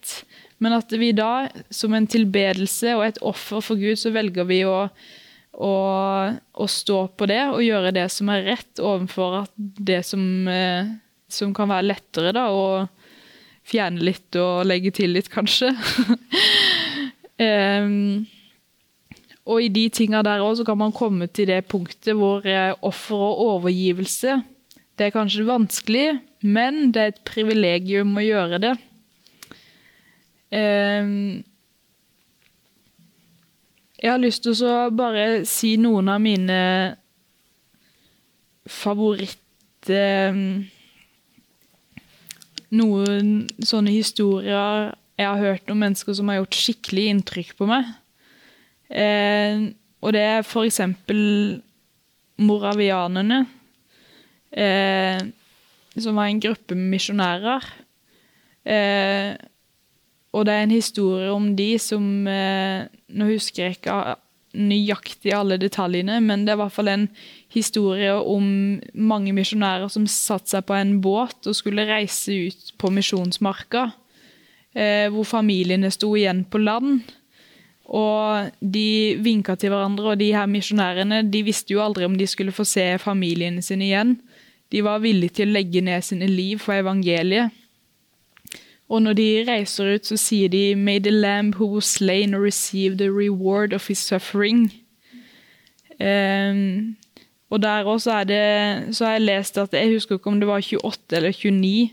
men 0.63 0.75
at 0.77 0.91
vi 0.97 1.11
da, 1.15 1.47
som 1.69 1.93
en 1.93 2.07
tilbedelse 2.09 2.95
og 2.97 3.05
et 3.05 3.19
offer 3.21 3.63
for 3.63 3.79
Gud, 3.79 3.97
så 3.99 4.11
velger 4.15 4.47
vi 4.49 4.63
å, 4.65 4.87
å, 5.53 5.73
å 6.33 6.69
stå 6.71 7.01
på 7.13 7.27
det 7.29 7.43
og 7.51 7.65
gjøre 7.65 7.93
det 7.95 8.07
som 8.13 8.31
er 8.33 8.47
rett, 8.49 8.71
overfor 8.81 9.43
det 9.57 10.01
som 10.07 10.23
eh, 10.49 10.95
som 11.27 11.53
kan 11.55 11.69
være 11.71 11.89
lettere 11.91 12.33
da, 12.35 12.47
å 12.51 12.87
fjerne 13.67 14.03
litt 14.07 14.35
og 14.39 14.65
legge 14.67 14.93
til 14.95 15.13
litt, 15.17 15.29
kanskje. 15.31 15.73
um, 17.43 18.23
og 19.47 19.63
i 19.63 19.71
de 19.71 19.87
tinga 19.93 20.23
der 20.27 20.43
òg, 20.43 20.57
så 20.59 20.67
kan 20.67 20.79
man 20.79 20.95
komme 20.95 21.27
til 21.31 21.49
det 21.51 21.65
punktet 21.71 22.15
hvor 22.17 22.47
eh, 22.47 22.73
offer 22.83 23.15
og 23.15 23.43
overgivelse 23.45 24.41
Det 24.97 25.07
er 25.07 25.13
kanskje 25.15 25.45
vanskelig, 25.47 26.07
men 26.41 26.91
det 26.91 27.01
er 27.01 27.13
et 27.13 27.23
privilegium 27.27 28.15
å 28.17 28.23
gjøre 28.23 28.59
det. 28.63 28.73
Um, 30.51 31.43
jeg 33.97 34.11
har 34.11 34.21
lyst 34.21 34.45
til 34.45 34.55
å 34.63 34.87
bare 34.93 35.43
si 35.49 35.75
noen 35.81 36.13
av 36.13 36.23
mine 36.23 36.61
favoritt... 38.67 39.43
Um, 39.87 40.67
noen 42.73 43.47
sånne 43.63 43.93
historier 43.93 44.91
jeg 45.17 45.25
har 45.25 45.39
hørt 45.41 45.71
om 45.71 45.79
mennesker 45.81 46.15
som 46.17 46.29
har 46.29 46.41
gjort 46.41 46.57
skikkelig 46.57 47.05
inntrykk 47.13 47.53
på 47.57 47.67
meg. 47.69 47.87
Eh, 48.87 49.63
og 50.03 50.13
det 50.13 50.23
er 50.23 50.45
for 50.45 50.67
eksempel 50.67 51.21
moravianerne, 52.37 53.39
eh, 54.53 55.23
som 55.97 56.19
var 56.19 56.29
en 56.29 56.43
gruppe 56.43 56.77
misjonærer. 56.77 57.65
Eh, 58.67 59.33
og 60.35 60.45
det 60.47 60.53
er 60.53 60.65
en 60.65 60.75
historie 60.75 61.29
om 61.31 61.51
de 61.57 61.73
som 61.81 62.27
eh, 62.27 62.87
Nå 63.07 63.29
husker 63.31 63.63
jeg 63.63 63.77
ikke 63.77 64.17
nøyaktig 64.57 65.33
alle 65.35 65.57
detaljene, 65.61 66.17
men 66.23 66.45
det 66.45 66.53
er 66.53 66.57
i 66.57 66.61
hvert 66.63 66.73
fall 66.73 66.89
en 66.91 67.05
historie 67.53 68.13
om 68.15 68.47
mange 68.93 69.33
misjonærer 69.35 69.91
som 69.91 70.07
satte 70.09 70.55
seg 70.55 70.65
på 70.67 70.75
en 70.77 70.97
båt 71.03 71.47
og 71.49 71.57
skulle 71.57 71.85
reise 71.87 72.35
ut 72.47 72.73
på 72.81 72.91
misjonsmarka, 72.93 73.89
eh, 74.73 75.07
hvor 75.13 75.27
familiene 75.27 75.91
sto 75.93 76.13
igjen 76.17 76.43
på 76.49 76.61
land. 76.63 77.05
Og 77.87 78.49
de 78.59 79.15
vinka 79.23 79.55
til 79.55 79.71
hverandre, 79.71 80.13
og 80.13 80.19
de 80.19 80.33
her 80.35 80.49
misjonærene 80.51 81.21
de 81.31 81.43
visste 81.47 81.75
jo 81.75 81.83
aldri 81.83 82.07
om 82.07 82.17
de 82.19 82.27
skulle 82.27 82.55
få 82.55 82.65
se 82.67 82.89
familiene 82.99 83.63
sine 83.63 83.87
igjen. 83.87 84.17
De 84.73 84.83
var 84.83 84.99
villige 85.03 85.39
til 85.39 85.51
å 85.51 85.55
legge 85.55 85.83
ned 85.85 86.03
sine 86.03 86.27
liv 86.27 86.59
for 86.59 86.75
evangeliet. 86.75 87.53
Og 88.89 89.01
når 89.03 89.13
de 89.13 89.27
reiser 89.47 89.95
ut, 89.95 90.05
så 90.07 90.15
sier 90.19 90.49
de 90.49 90.75
May 90.75 90.99
the 91.03 91.11
lamb 91.11 91.55
who 91.59 91.67
was 91.75 91.85
slain 91.85 92.35
receive 92.35 92.97
the 92.97 93.11
reward 93.11 93.73
of 93.73 93.87
his 93.87 93.99
suffering. 93.99 94.71
Um, 95.99 96.95
og 97.49 97.61
der 97.61 97.87
er 97.87 98.23
det 98.23 98.95
Så 98.95 99.05
har 99.05 99.11
jeg 99.11 99.21
lest 99.21 99.57
at 99.57 99.73
Jeg 99.73 99.93
husker 99.93 100.15
ikke 100.15 100.29
om 100.29 100.39
det 100.39 100.47
var 100.47 100.61
28 100.61 101.17
eller 101.17 101.31
29 101.31 101.89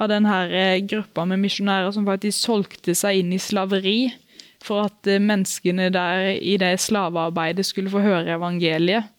av 0.00 0.08
denne 0.10 0.38
eh, 0.50 0.82
gruppa 0.82 1.24
med 1.24 1.38
misjonærer 1.38 1.92
som 1.94 2.06
faktisk 2.06 2.38
solgte 2.48 2.96
seg 2.98 3.20
inn 3.20 3.32
i 3.32 3.38
slaveri 3.38 3.98
for 4.64 4.88
at 4.88 5.06
eh, 5.06 5.22
menneskene 5.22 5.90
der 5.94 6.32
i 6.34 6.56
det 6.60 6.72
slavearbeidet 6.82 7.66
skulle 7.66 7.92
få 7.92 8.02
høre 8.02 8.34
evangeliet. 8.34 9.12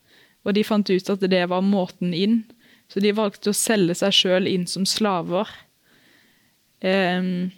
Og 0.44 0.53
de 0.53 0.65
fant 0.67 0.89
ut 0.89 1.10
at 1.10 1.24
det 1.32 1.46
var 1.50 1.63
måten 1.63 2.13
inn. 2.13 2.44
Så 2.91 3.00
de 3.01 3.15
valgte 3.15 3.53
å 3.53 3.58
selge 3.58 3.96
seg 3.98 4.13
sjøl 4.13 4.50
inn 4.51 4.67
som 4.70 4.86
slaver. 4.86 5.47
Um, 6.86 7.50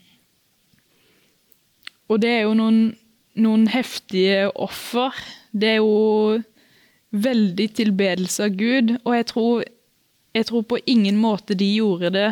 og 2.08 2.22
det 2.24 2.32
er 2.32 2.46
jo 2.46 2.54
noen, 2.56 2.82
noen 3.36 3.66
heftige 3.72 4.48
offer. 4.56 5.16
Det 5.52 5.76
er 5.76 5.82
jo 5.82 6.40
veldig 7.12 7.68
tilbedelse 7.76 8.48
av 8.48 8.56
Gud, 8.60 8.94
og 9.04 9.16
jeg 9.16 9.28
tror, 9.32 9.63
jeg 10.36 10.48
tror, 10.50 10.68
på 10.68 10.80
ingen 10.88 11.20
måte 11.20 11.58
de 11.58 11.68
gjorde 11.78 12.12
det 12.16 12.30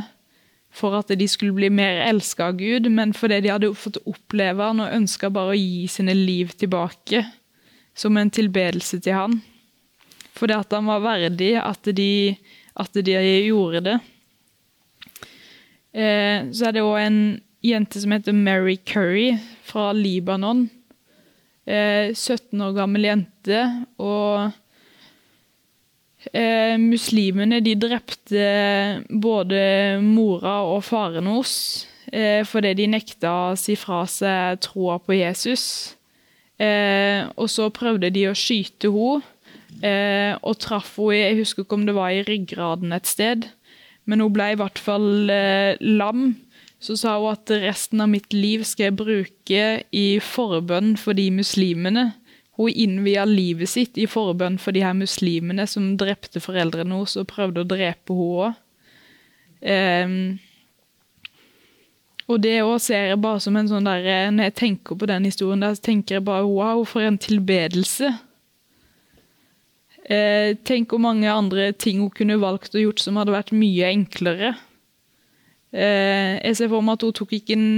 for 0.76 0.98
at 0.98 1.12
de 1.16 1.28
skulle 1.32 1.56
bli 1.56 1.70
mer 1.72 2.02
elska 2.10 2.50
av 2.50 2.58
Gud, 2.60 2.90
men 2.92 3.14
fordi 3.16 3.40
de 3.46 3.54
hadde 3.54 3.72
fått 3.80 4.02
oppleve 4.04 4.64
han 4.64 4.84
og 4.84 4.96
ønska 4.98 5.32
bare 5.32 5.54
å 5.54 5.60
gi 5.60 5.86
sine 5.92 6.16
liv 6.18 6.52
tilbake 6.60 7.24
som 7.96 8.18
en 8.20 8.32
tilbedelse 8.32 9.00
til 9.04 9.16
han. 9.16 9.38
Fordi 10.36 10.58
at 10.58 10.76
han 10.76 10.90
var 10.92 11.04
verdig 11.06 11.54
at 11.62 11.88
de, 11.96 12.36
at 12.76 13.00
de 13.08 13.16
gjorde 13.48 13.86
det. 13.88 13.96
Eh, 15.96 16.52
så 16.52 16.68
er 16.68 16.76
det 16.76 16.84
òg 16.84 17.00
en 17.00 17.20
jente 17.64 18.02
som 18.02 18.12
heter 18.12 18.36
Mary 18.36 18.76
Curry 18.84 19.38
fra 19.64 19.94
Libanon. 19.96 20.68
Eh, 21.66 22.12
17 22.12 22.62
år 22.62 22.76
gammel 22.76 23.08
jente. 23.08 23.64
og 23.98 24.52
Eh, 26.34 26.74
muslimene 26.82 27.60
de 27.62 27.76
drepte 27.78 28.46
både 29.10 29.60
mora 30.02 30.56
og 30.66 30.82
faren 30.88 31.28
hennes 31.30 31.52
eh, 32.10 32.42
fordi 32.48 32.72
de 32.80 32.88
nekta 32.90 33.34
å 33.52 33.60
si 33.60 33.76
fra 33.78 34.02
seg 34.10 34.64
troa 34.66 34.98
på 35.04 35.20
Jesus. 35.20 35.96
Eh, 36.58 37.28
og 37.36 37.50
så 37.52 37.70
prøvde 37.74 38.10
de 38.16 38.26
å 38.30 38.36
skyte 38.38 38.90
henne, 38.90 39.22
eh, 39.84 40.34
og 40.42 40.58
traff 40.64 40.96
henne 40.98 41.20
Jeg 41.20 41.40
husker 41.44 41.66
ikke 41.66 41.78
om 41.78 41.86
det 41.86 41.98
var 41.98 42.16
i 42.16 42.26
ryggraden 42.26 42.96
et 42.96 43.06
sted, 43.06 43.50
men 44.06 44.22
hun 44.22 44.34
ble 44.34 44.52
i 44.54 44.58
hvert 44.60 44.82
fall 44.82 45.32
eh, 45.34 45.78
lam. 45.82 46.34
Så 46.82 46.98
sa 47.00 47.16
hun 47.18 47.34
at 47.34 47.50
resten 47.64 48.04
av 48.04 48.12
mitt 48.12 48.34
liv 48.36 48.66
skal 48.68 48.90
jeg 48.90 49.00
bruke 49.00 49.64
i 49.96 50.08
forbønn 50.22 50.94
for 51.02 51.18
de 51.18 51.30
muslimene. 51.34 52.12
Hun 52.60 52.72
innvia 52.72 53.26
livet 53.28 53.72
sitt 53.72 53.98
i 54.00 54.08
forbønn 54.08 54.60
for 54.62 54.76
de 54.76 54.84
her 54.86 54.96
muslimene 54.96 55.66
som 55.68 55.96
drepte 56.00 56.40
foreldrene 56.44 56.94
hennes 56.94 57.18
og 57.20 57.30
prøvde 57.32 57.64
å 57.64 57.68
drepe 57.68 58.16
henne 58.16 58.46
òg. 58.46 58.62
Um, 59.66 60.38
og 62.30 62.42
det 62.44 62.60
òg 62.62 62.78
ser 62.84 63.10
jeg 63.10 63.22
bare 63.22 63.42
som 63.42 63.56
en 63.58 63.70
sånn 63.70 63.88
der 63.88 64.30
Når 64.34 64.50
jeg 64.50 64.56
tenker 64.60 64.98
på 65.00 65.08
den 65.10 65.26
historien, 65.26 65.62
der, 65.64 65.74
så 65.78 65.88
tenker 65.88 66.18
jeg 66.18 66.26
bare 66.28 66.46
wow, 66.46 66.84
for 66.86 67.06
en 67.06 67.18
tilbedelse. 67.18 68.12
Eh, 70.06 70.54
tenk 70.62 70.92
hvor 70.94 71.02
mange 71.02 71.32
andre 71.32 71.72
ting 71.74 72.00
hun 72.04 72.14
kunne 72.14 72.38
valgt 72.42 72.76
og 72.76 72.84
gjort 72.84 73.02
som 73.02 73.18
hadde 73.18 73.34
vært 73.34 73.54
mye 73.58 73.90
enklere. 73.90 74.54
Eh, 75.74 76.38
jeg 76.38 76.58
ser 76.60 76.70
for 76.70 76.86
meg 76.86 77.00
at 77.00 77.06
hun 77.08 77.16
tok 77.18 77.34
ikke 77.40 77.58
en 77.58 77.70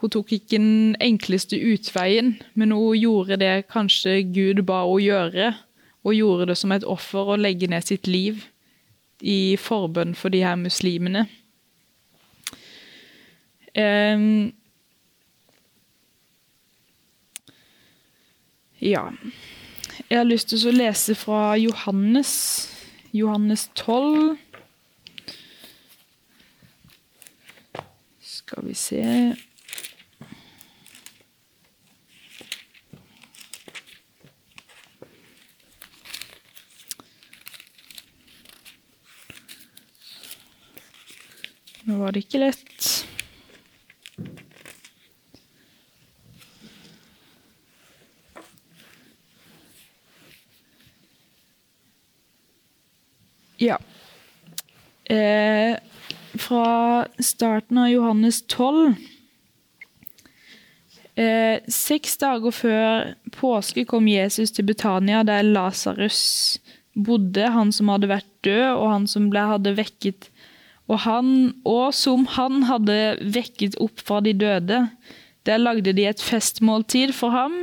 hun 0.00 0.08
tok 0.08 0.32
ikke 0.32 0.56
den 0.56 0.96
enkleste 0.96 1.58
utveien, 1.60 2.38
men 2.56 2.72
hun 2.72 2.96
gjorde 2.96 3.36
det 3.36 3.66
kanskje 3.68 4.22
Gud 4.32 4.62
ba 4.64 4.80
henne 4.88 5.04
gjøre. 5.04 5.50
Og 6.00 6.16
gjorde 6.16 6.46
det 6.48 6.56
som 6.56 6.72
et 6.72 6.86
offer 6.88 7.34
å 7.34 7.36
legge 7.36 7.68
ned 7.68 7.84
sitt 7.84 8.08
liv 8.08 8.46
i 9.20 9.58
forbønn 9.60 10.14
for 10.16 10.32
de 10.32 10.40
her 10.40 10.56
muslimene. 10.56 11.26
Um, 13.76 14.54
ja 18.80 19.04
Jeg 20.10 20.18
har 20.18 20.24
lyst 20.26 20.48
til 20.50 20.64
å 20.66 20.72
lese 20.74 21.14
fra 21.14 21.52
Johannes, 21.54 22.30
Johannes 23.14 23.68
12. 23.78 24.34
Skal 28.18 28.66
vi 28.66 28.74
se 28.74 29.04
Nå 41.86 42.00
var 42.02 42.10
det 42.18 42.26
ikke 42.26 42.42
lett. 42.42 42.99
Ja. 53.60 53.76
Eh, 55.04 55.76
fra 56.38 56.66
starten 57.18 57.78
av 57.82 57.88
Johannes 57.90 58.42
12 58.46 58.94
eh, 61.18 61.58
Seks 61.66 62.14
dager 62.22 62.54
før 62.54 63.10
påske 63.34 63.84
kom 63.90 64.06
Jesus 64.08 64.54
til 64.54 64.68
Betania, 64.70 65.24
der 65.26 65.42
Lasarus 65.42 66.60
bodde, 66.94 67.50
han 67.52 67.72
som 67.74 67.90
hadde 67.92 68.10
vært 68.10 68.30
død, 68.46 68.68
og 68.76 68.86
han 68.94 69.08
som 69.10 69.28
ble, 69.32 69.44
hadde 69.52 69.76
vekket 69.78 70.30
og, 70.90 70.98
han, 71.04 71.28
og 71.68 71.92
som 71.94 72.24
han 72.34 72.64
hadde 72.66 72.96
vekket 73.22 73.76
opp 73.82 74.02
fra 74.02 74.18
de 74.24 74.34
døde. 74.34 74.82
Der 75.46 75.62
lagde 75.62 75.94
de 75.94 76.08
et 76.10 76.22
festmåltid 76.22 77.14
for 77.14 77.30
ham. 77.34 77.60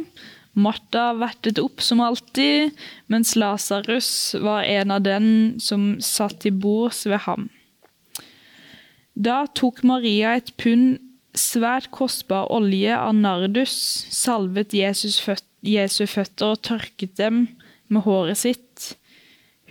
Martha 0.58 1.12
vertet 1.18 1.60
opp 1.62 1.84
som 1.86 2.02
alltid, 2.02 2.74
mens 3.12 3.36
Lasarus 3.38 4.10
var 4.42 4.66
en 4.66 4.94
av 4.96 5.04
den 5.06 5.28
som 5.62 5.96
satt 6.04 6.42
til 6.44 6.58
bords 6.58 7.06
ved 7.06 7.22
ham. 7.28 7.50
Da 9.14 9.46
tok 9.58 9.84
Maria 9.86 10.36
et 10.38 10.52
pund 10.62 10.98
svært 11.38 11.92
kostbar 11.94 12.50
olje 12.54 12.94
av 12.98 13.14
nardus, 13.16 13.76
salvet 14.14 14.74
Jesus 14.74 15.20
føt 15.22 15.46
Jesu 15.66 16.06
føtter 16.06 16.54
og 16.54 16.62
tørket 16.66 17.18
dem 17.18 17.48
med 17.92 18.06
håret 18.06 18.40
sitt. 18.40 18.94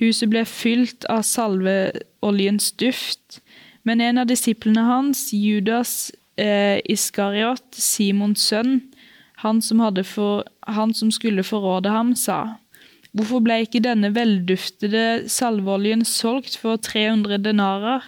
Huset 0.00 0.28
ble 0.32 0.42
fylt 0.48 1.06
av 1.12 1.22
salveoljens 1.24 2.72
duft, 2.80 3.40
men 3.86 4.02
en 4.02 4.20
av 4.20 4.28
disiplene 4.28 4.82
hans, 4.84 5.30
Judas 5.32 6.10
eh, 6.36 6.82
Iskariot, 6.90 7.64
Simons 7.72 8.44
sønn, 8.50 8.80
han 9.42 9.60
som, 9.62 9.82
for, 10.04 10.44
han 10.66 10.94
som, 10.94 11.10
skulle 11.12 11.44
forråde 11.44 11.92
ham, 11.92 12.14
sa, 12.16 12.58
Hvorfor 13.16 13.40
ble 13.40 13.62
ikke 13.64 13.80
denne 13.80 14.10
velduftede 14.12 15.24
salveoljen 15.32 16.02
solgt 16.04 16.58
for 16.60 16.76
300 16.76 17.38
denarer? 17.40 18.04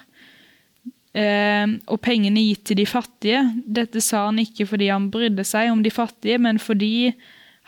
Eh, 1.16 1.64
og 1.88 2.00
pengene 2.04 2.42
gitt 2.44 2.66
til 2.68 2.76
de 2.82 2.84
fattige. 2.84 3.40
Dette 3.64 4.02
sa 4.04 4.26
han 4.26 4.40
ikke 4.42 4.66
fordi 4.68 4.90
han 4.92 5.08
brydde 5.12 5.46
seg 5.48 5.72
om 5.72 5.80
de 5.84 5.92
fattige, 5.94 6.36
men 6.44 6.60
fordi 6.60 7.14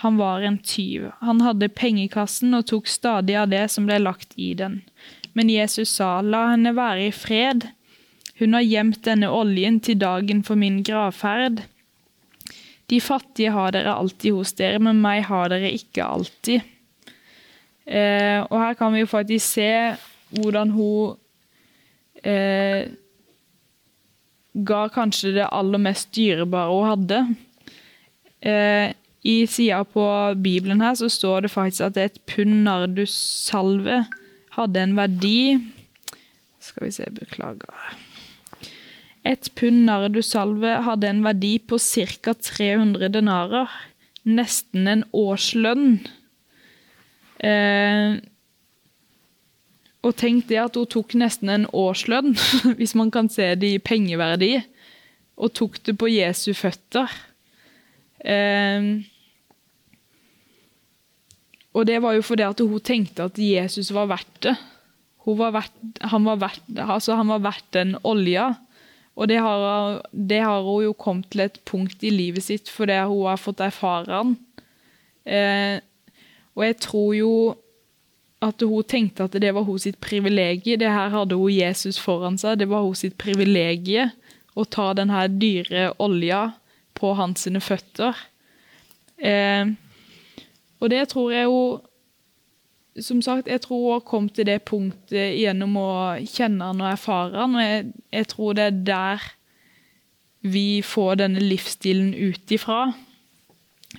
han 0.05 0.21
var 0.21 0.45
en 0.45 0.59
tyv. 0.59 1.11
Han 1.25 1.41
hadde 1.45 1.73
pengekassen 1.73 2.57
og 2.57 2.69
tok 2.69 2.89
stadig 2.89 3.37
av 3.41 3.51
det 3.53 3.67
som 3.73 3.89
ble 3.89 3.99
lagt 4.01 4.37
i 4.37 4.53
den. 4.57 4.83
Men 5.33 5.53
Jesus 5.53 5.93
sa, 5.97 6.19
la 6.21 6.51
henne 6.53 6.73
være 6.77 7.09
i 7.09 7.13
fred. 7.13 7.71
Hun 8.41 8.57
har 8.57 8.65
gjemt 8.65 9.03
denne 9.05 9.29
oljen 9.29 9.81
til 9.85 9.99
dagen 10.01 10.41
for 10.45 10.61
min 10.61 10.81
gravferd. 10.85 11.65
De 12.91 12.99
fattige 13.03 13.53
har 13.55 13.75
dere 13.75 13.95
alltid 13.95 14.35
hos 14.35 14.53
dere, 14.59 14.81
men 14.83 15.01
meg 15.03 15.25
har 15.29 15.53
dere 15.53 15.71
ikke 15.77 16.07
alltid. 16.07 16.67
Eh, 17.87 18.41
og 18.47 18.57
her 18.59 18.77
kan 18.79 18.95
vi 18.95 19.05
jo 19.05 19.11
faktisk 19.11 19.57
se 19.57 19.71
hvordan 20.37 20.73
hun 20.75 21.17
eh, 22.23 22.91
ga 24.55 24.81
kanskje 24.95 25.35
det 25.39 25.49
aller 25.51 25.83
mest 25.83 26.11
dyrebare 26.17 26.75
hun 26.75 26.91
hadde. 26.91 27.21
Eh, 28.41 28.93
I 29.23 29.37
sida 29.47 29.83
på 29.85 30.05
Bibelen 30.41 30.81
her 30.81 30.95
så 30.97 31.11
står 31.13 31.45
det 31.45 31.55
faktisk 31.55 31.91
at 31.91 31.99
et 32.01 32.21
pund 32.31 32.63
nardussalve 32.65 34.05
hadde 34.57 34.83
en 34.83 34.97
verdi 34.97 35.59
Skal 36.61 36.87
vi 36.87 36.93
se, 36.93 37.07
beklager. 37.17 37.77
Et 39.29 39.51
pund 39.59 39.85
nardusalve 39.85 40.79
hadde 40.87 41.09
en 41.11 41.23
verdi 41.25 41.59
på 41.61 41.79
ca. 41.79 42.33
300 42.33 43.11
denarer, 43.13 43.69
nesten 44.25 44.89
en 44.89 45.05
årslønn. 45.17 46.01
Eh, 47.45 48.17
og 50.01 50.17
tenk 50.17 50.49
det 50.49 50.61
at 50.63 50.77
hun 50.81 50.89
tok 50.89 51.17
nesten 51.21 51.53
en 51.53 51.69
årslønn, 51.77 52.33
hvis 52.79 52.97
man 52.97 53.13
kan 53.13 53.29
se 53.33 53.53
det 53.61 53.75
i 53.77 53.83
pengeverdi, 53.83 54.55
og 55.41 55.53
tok 55.57 55.81
det 55.85 55.97
på 56.01 56.09
Jesu 56.09 56.53
føtter. 56.57 57.13
Eh, 58.25 58.89
og 61.77 61.87
det 61.87 62.01
var 62.03 62.17
jo 62.17 62.25
fordi 62.27 62.49
hun 62.65 62.83
tenkte 62.83 63.29
at 63.29 63.39
Jesus 63.39 63.93
var 63.95 64.09
verdt 64.11 64.43
det. 64.49 64.57
Var 65.31 65.53
verdt, 65.55 66.01
han, 66.11 66.25
var 66.27 66.41
verdt, 66.41 66.65
altså 66.81 67.15
han 67.15 67.29
var 67.31 67.45
verdt 67.45 67.69
den 67.77 67.93
olja. 68.09 68.49
Og 69.21 69.29
det 69.29 69.37
har, 69.45 70.01
det 70.13 70.41
har, 70.41 70.63
hun 70.65 70.87
jo 70.87 70.93
kommet 70.97 71.29
til 71.33 71.45
et 71.45 71.59
punkt 71.69 72.01
i 72.03 72.13
livet 72.13 72.47
sitt 72.47 72.71
fordi 72.73 72.97
hun 73.05 73.27
har 73.29 73.41
fått 73.41 73.61
erfare 73.61 74.09
den. 74.09 74.37
Eh, 75.29 75.77
og 76.57 76.65
jeg 76.65 76.79
tror 76.81 77.11
jo 77.19 77.35
at 78.41 78.65
hun 78.65 78.87
tenkte 78.89 79.27
at 79.29 79.37
det 79.37 79.53
var 79.53 79.67
hun 79.69 79.79
sitt 79.79 80.01
privilegium. 80.01 80.81
Det 80.81 80.89
her 80.89 81.13
hadde 81.13 81.37
hun 81.37 81.53
Jesus 81.53 82.01
foran 82.01 82.41
seg. 82.41 82.63
Det 82.63 82.71
var 82.71 82.87
hun 82.87 82.97
sitt 82.97 83.19
privilegium 83.21 84.09
å 84.57 84.65
ta 84.65 84.91
denne 84.97 85.27
dyre 85.37 85.91
olja 86.01 86.47
på 86.97 87.13
hans 87.19 87.45
føtter. 87.61 88.17
Eh, 89.21 89.69
og 90.81 90.89
det 90.89 91.05
tror 91.13 91.33
jeg 91.37 91.53
hun 91.53 91.85
som 92.99 93.21
sagt, 93.23 93.49
jeg 93.49 93.63
tror 93.63 93.99
hun 93.99 94.07
kommet 94.07 94.35
til 94.35 94.49
det 94.49 94.63
punktet 94.67 95.37
gjennom 95.39 95.77
å 95.79 95.91
kjenne 96.27 96.73
han 96.73 96.81
og 96.83 96.91
erfare 96.91 97.39
han, 97.39 97.55
og 97.55 97.63
jeg, 97.63 97.85
jeg, 98.13 98.31
tror 98.33 98.57
det 98.59 98.65
er 98.65 98.81
der 98.89 99.29
vi 100.41 100.81
får 100.83 101.21
denne 101.21 101.43
livsstilen 101.45 102.15
ut 102.17 102.51
ifra. 102.53 102.91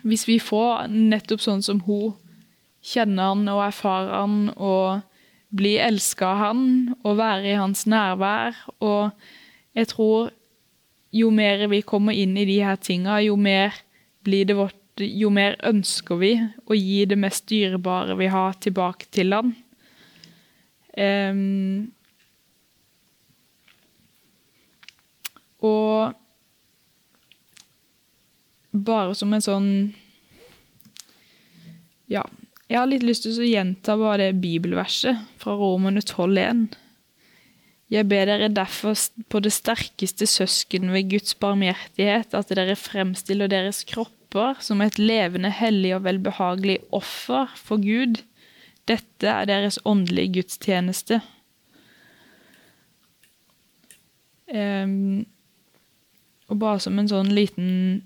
Hvis 0.02 0.26
vi 0.28 0.40
får 0.42 0.90
nettopp 0.92 1.44
sånn 1.44 1.64
som 1.66 1.84
hun, 1.88 2.18
kjenner 2.82 3.32
han 3.32 3.46
og 3.52 3.62
erfarer 3.68 4.14
han 4.24 4.38
og 4.58 5.04
blir 5.54 5.84
elska 5.86 6.32
av 6.32 6.40
han 6.40 6.62
og 7.04 7.20
være 7.20 7.52
i 7.52 7.60
hans 7.60 7.86
nærvær, 7.86 8.58
og 8.82 9.12
jeg 9.78 9.92
tror 9.92 10.32
jo 11.14 11.30
mer 11.36 11.68
vi 11.70 11.84
kommer 11.86 12.16
inn 12.18 12.34
i 12.40 12.48
de 12.48 12.58
her 12.64 12.80
tinga, 12.82 13.20
jo 13.22 13.36
mer 13.38 13.76
blir 14.26 14.48
det 14.48 14.58
vårt 14.58 14.81
jo 15.06 15.32
mer 15.34 15.58
ønsker 15.68 16.20
vi 16.22 16.32
å 16.42 16.78
gi 16.78 17.04
det 17.10 17.18
mest 17.20 17.48
dyrebare 17.52 18.18
vi 18.20 18.30
har, 18.32 18.58
tilbake 18.62 19.10
til 19.14 19.34
han. 19.36 19.54
Um, 20.92 21.92
og 25.62 26.18
bare 28.72 29.16
som 29.16 29.32
en 29.32 29.44
sånn 29.46 29.70
Ja, 32.12 32.26
jeg 32.68 32.76
har 32.76 32.90
litt 32.92 33.06
lyst 33.08 33.24
til 33.24 33.40
å 33.40 33.48
gjenta 33.48 33.96
bare 34.00 34.26
det 34.26 34.42
bibelverset 34.44 35.20
fra 35.40 35.56
Romerne 35.56 36.04
12,1. 36.04 36.74
Jeg 37.92 38.08
ber 38.08 38.28
dere 38.28 38.48
derfor 38.52 38.96
på 39.32 39.40
det 39.44 39.52
sterkeste 39.56 40.28
søsken 40.28 40.92
ved 40.94 41.10
Guds 41.12 41.36
barmhjertighet 41.40 42.36
at 42.36 42.52
dere 42.52 42.78
fremstiller 42.80 43.52
deres 43.52 43.84
kropp 43.88 44.16
kropper 44.32 44.62
som 44.62 44.82
et 44.82 44.98
levende, 44.98 45.50
hellig 45.50 45.96
og 45.96 46.06
velbehagelig 46.06 46.80
offer 46.91 47.48
for 47.56 47.78
Gud. 47.78 48.24
Dette 48.88 49.28
er 49.28 49.46
deres 49.46 49.80
åndelige 49.86 50.41
gudstjeneste. 50.41 51.22
Um, 54.54 55.26
og 56.50 56.60
bare 56.60 56.80
som 56.80 57.00
en 57.00 57.08
sånn 57.08 57.32
liten 57.32 58.04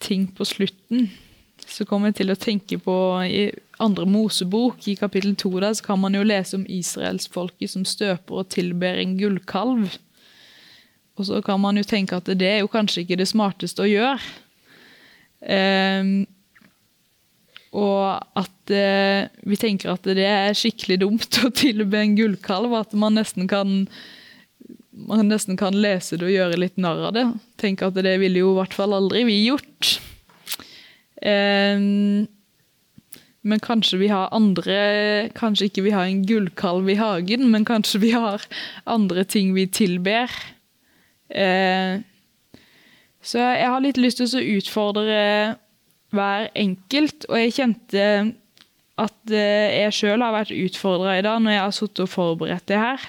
ting 0.00 0.30
på 0.32 0.44
slutten, 0.44 1.10
så 1.66 1.84
kommer 1.84 2.08
jeg 2.08 2.22
til 2.22 2.32
å 2.32 2.40
tenke 2.40 2.78
på 2.80 2.94
i 3.28 3.50
andre 3.78 4.06
Mosebok, 4.08 4.88
i 4.88 4.96
kapittel 4.96 5.36
to, 5.36 5.52
så 5.60 5.84
kan 5.84 6.00
man 6.00 6.14
jo 6.14 6.24
lese 6.24 6.56
om 6.56 6.64
israelsfolket 6.66 7.70
som 7.70 7.84
støper 7.84 8.40
og 8.40 8.48
tilber 8.48 8.96
en 8.96 9.18
gullkalv. 9.18 9.98
Og 11.20 11.26
så 11.28 11.40
kan 11.44 11.60
man 11.60 11.76
jo 11.76 11.84
tenke 11.84 12.16
at 12.16 12.28
det 12.40 12.48
er 12.48 12.62
jo 12.62 12.70
kanskje 12.72 13.04
ikke 13.04 13.18
det 13.20 13.28
smarteste 13.28 13.84
å 13.84 13.90
gjøre. 13.90 14.30
Um, 15.40 16.24
og 17.76 18.40
at 18.40 18.72
uh, 18.74 19.28
vi 19.46 19.58
tenker 19.60 19.92
at 19.92 20.08
det 20.08 20.26
er 20.26 20.56
skikkelig 20.56 21.00
dumt 21.04 21.38
å 21.44 21.52
tilbe 21.54 22.00
en 22.00 22.16
gullkalv. 22.18 22.74
At 22.80 22.96
man 22.96 23.20
nesten 23.20 23.50
kan 23.50 23.84
man 25.00 25.30
nesten 25.30 25.56
kan 25.56 25.76
lese 25.80 26.18
det 26.18 26.26
og 26.26 26.34
gjøre 26.34 26.58
litt 26.60 26.80
narr 26.80 27.06
av 27.08 27.14
det. 27.16 27.24
Tenk 27.60 27.84
at 27.86 27.96
det 28.00 28.16
ville 28.20 28.42
jo 28.42 28.52
i 28.52 28.58
hvert 28.58 28.74
fall 28.76 28.96
aldri 28.96 29.22
vi 29.28 29.38
gjort. 29.46 29.94
Um, 31.20 32.26
men 33.40 33.60
kanskje 33.60 33.98
vi 34.00 34.08
har 34.08 34.32
andre 34.36 34.76
Kanskje 35.36 35.66
ikke 35.68 35.84
vi 35.84 35.92
har 35.92 36.08
en 36.08 36.22
gullkalv 36.28 36.88
i 36.92 36.96
hagen, 36.96 37.46
men 37.52 37.66
kanskje 37.68 38.00
vi 38.02 38.12
har 38.16 38.44
andre 38.88 39.24
ting 39.24 39.54
vi 39.56 39.66
tilber. 39.68 40.32
Eh, 41.30 42.00
så 43.22 43.38
jeg 43.38 43.68
har 43.68 43.82
litt 43.84 44.00
lyst 44.00 44.20
til 44.20 44.30
å 44.40 44.58
utfordre 44.58 45.20
hver 46.10 46.48
enkelt, 46.58 47.26
og 47.28 47.38
jeg 47.38 47.54
kjente 47.54 48.06
at 49.00 49.32
eh, 49.34 49.84
jeg 49.84 49.96
sjøl 49.96 50.24
har 50.24 50.34
vært 50.34 50.54
utfordra 50.56 51.18
i 51.18 51.24
dag 51.24 51.38
når 51.42 51.56
jeg 51.56 51.64
har 51.64 51.76
sittet 51.76 52.04
og 52.04 52.12
forberedt 52.12 52.66
det 52.70 52.80
her. 52.80 53.06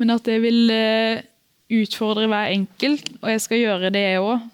Men 0.00 0.14
at 0.16 0.26
jeg 0.30 0.42
vil 0.42 0.72
eh, 0.72 1.22
utfordre 1.82 2.26
hver 2.30 2.54
enkelt, 2.54 3.12
og 3.20 3.30
jeg 3.34 3.44
skal 3.44 3.62
gjøre 3.62 3.92
det, 3.94 4.06
jeg 4.14 4.24
òg. 4.24 4.48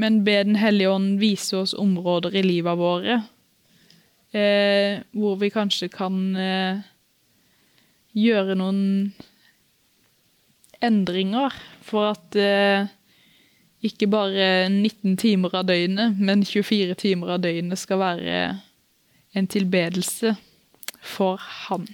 Men 0.00 0.20
be 0.24 0.36
Den 0.46 0.56
hellige 0.56 0.88
ånd 0.88 1.18
vise 1.20 1.58
oss 1.58 1.74
områder 1.76 2.36
i 2.38 2.44
livet 2.46 2.78
våre 2.78 3.18
hvor 4.30 5.34
vi 5.40 5.50
kanskje 5.50 5.88
kan 5.90 6.14
gjøre 8.14 8.54
noen 8.56 9.10
endringer 10.84 11.54
for 11.84 12.12
at 12.14 12.38
eh, 12.38 12.88
ikke 13.84 14.08
bare 14.12 14.68
19 14.68 15.16
timer 15.20 15.54
av 15.56 15.68
døgnet, 15.68 16.18
men 16.20 16.44
24 16.44 16.96
timer 17.00 17.36
av 17.36 17.44
døgnet 17.44 17.80
skal 17.80 18.00
være 18.02 18.40
en 19.36 19.48
tilbedelse 19.48 20.34
for 21.00 21.40
han. 21.66 21.86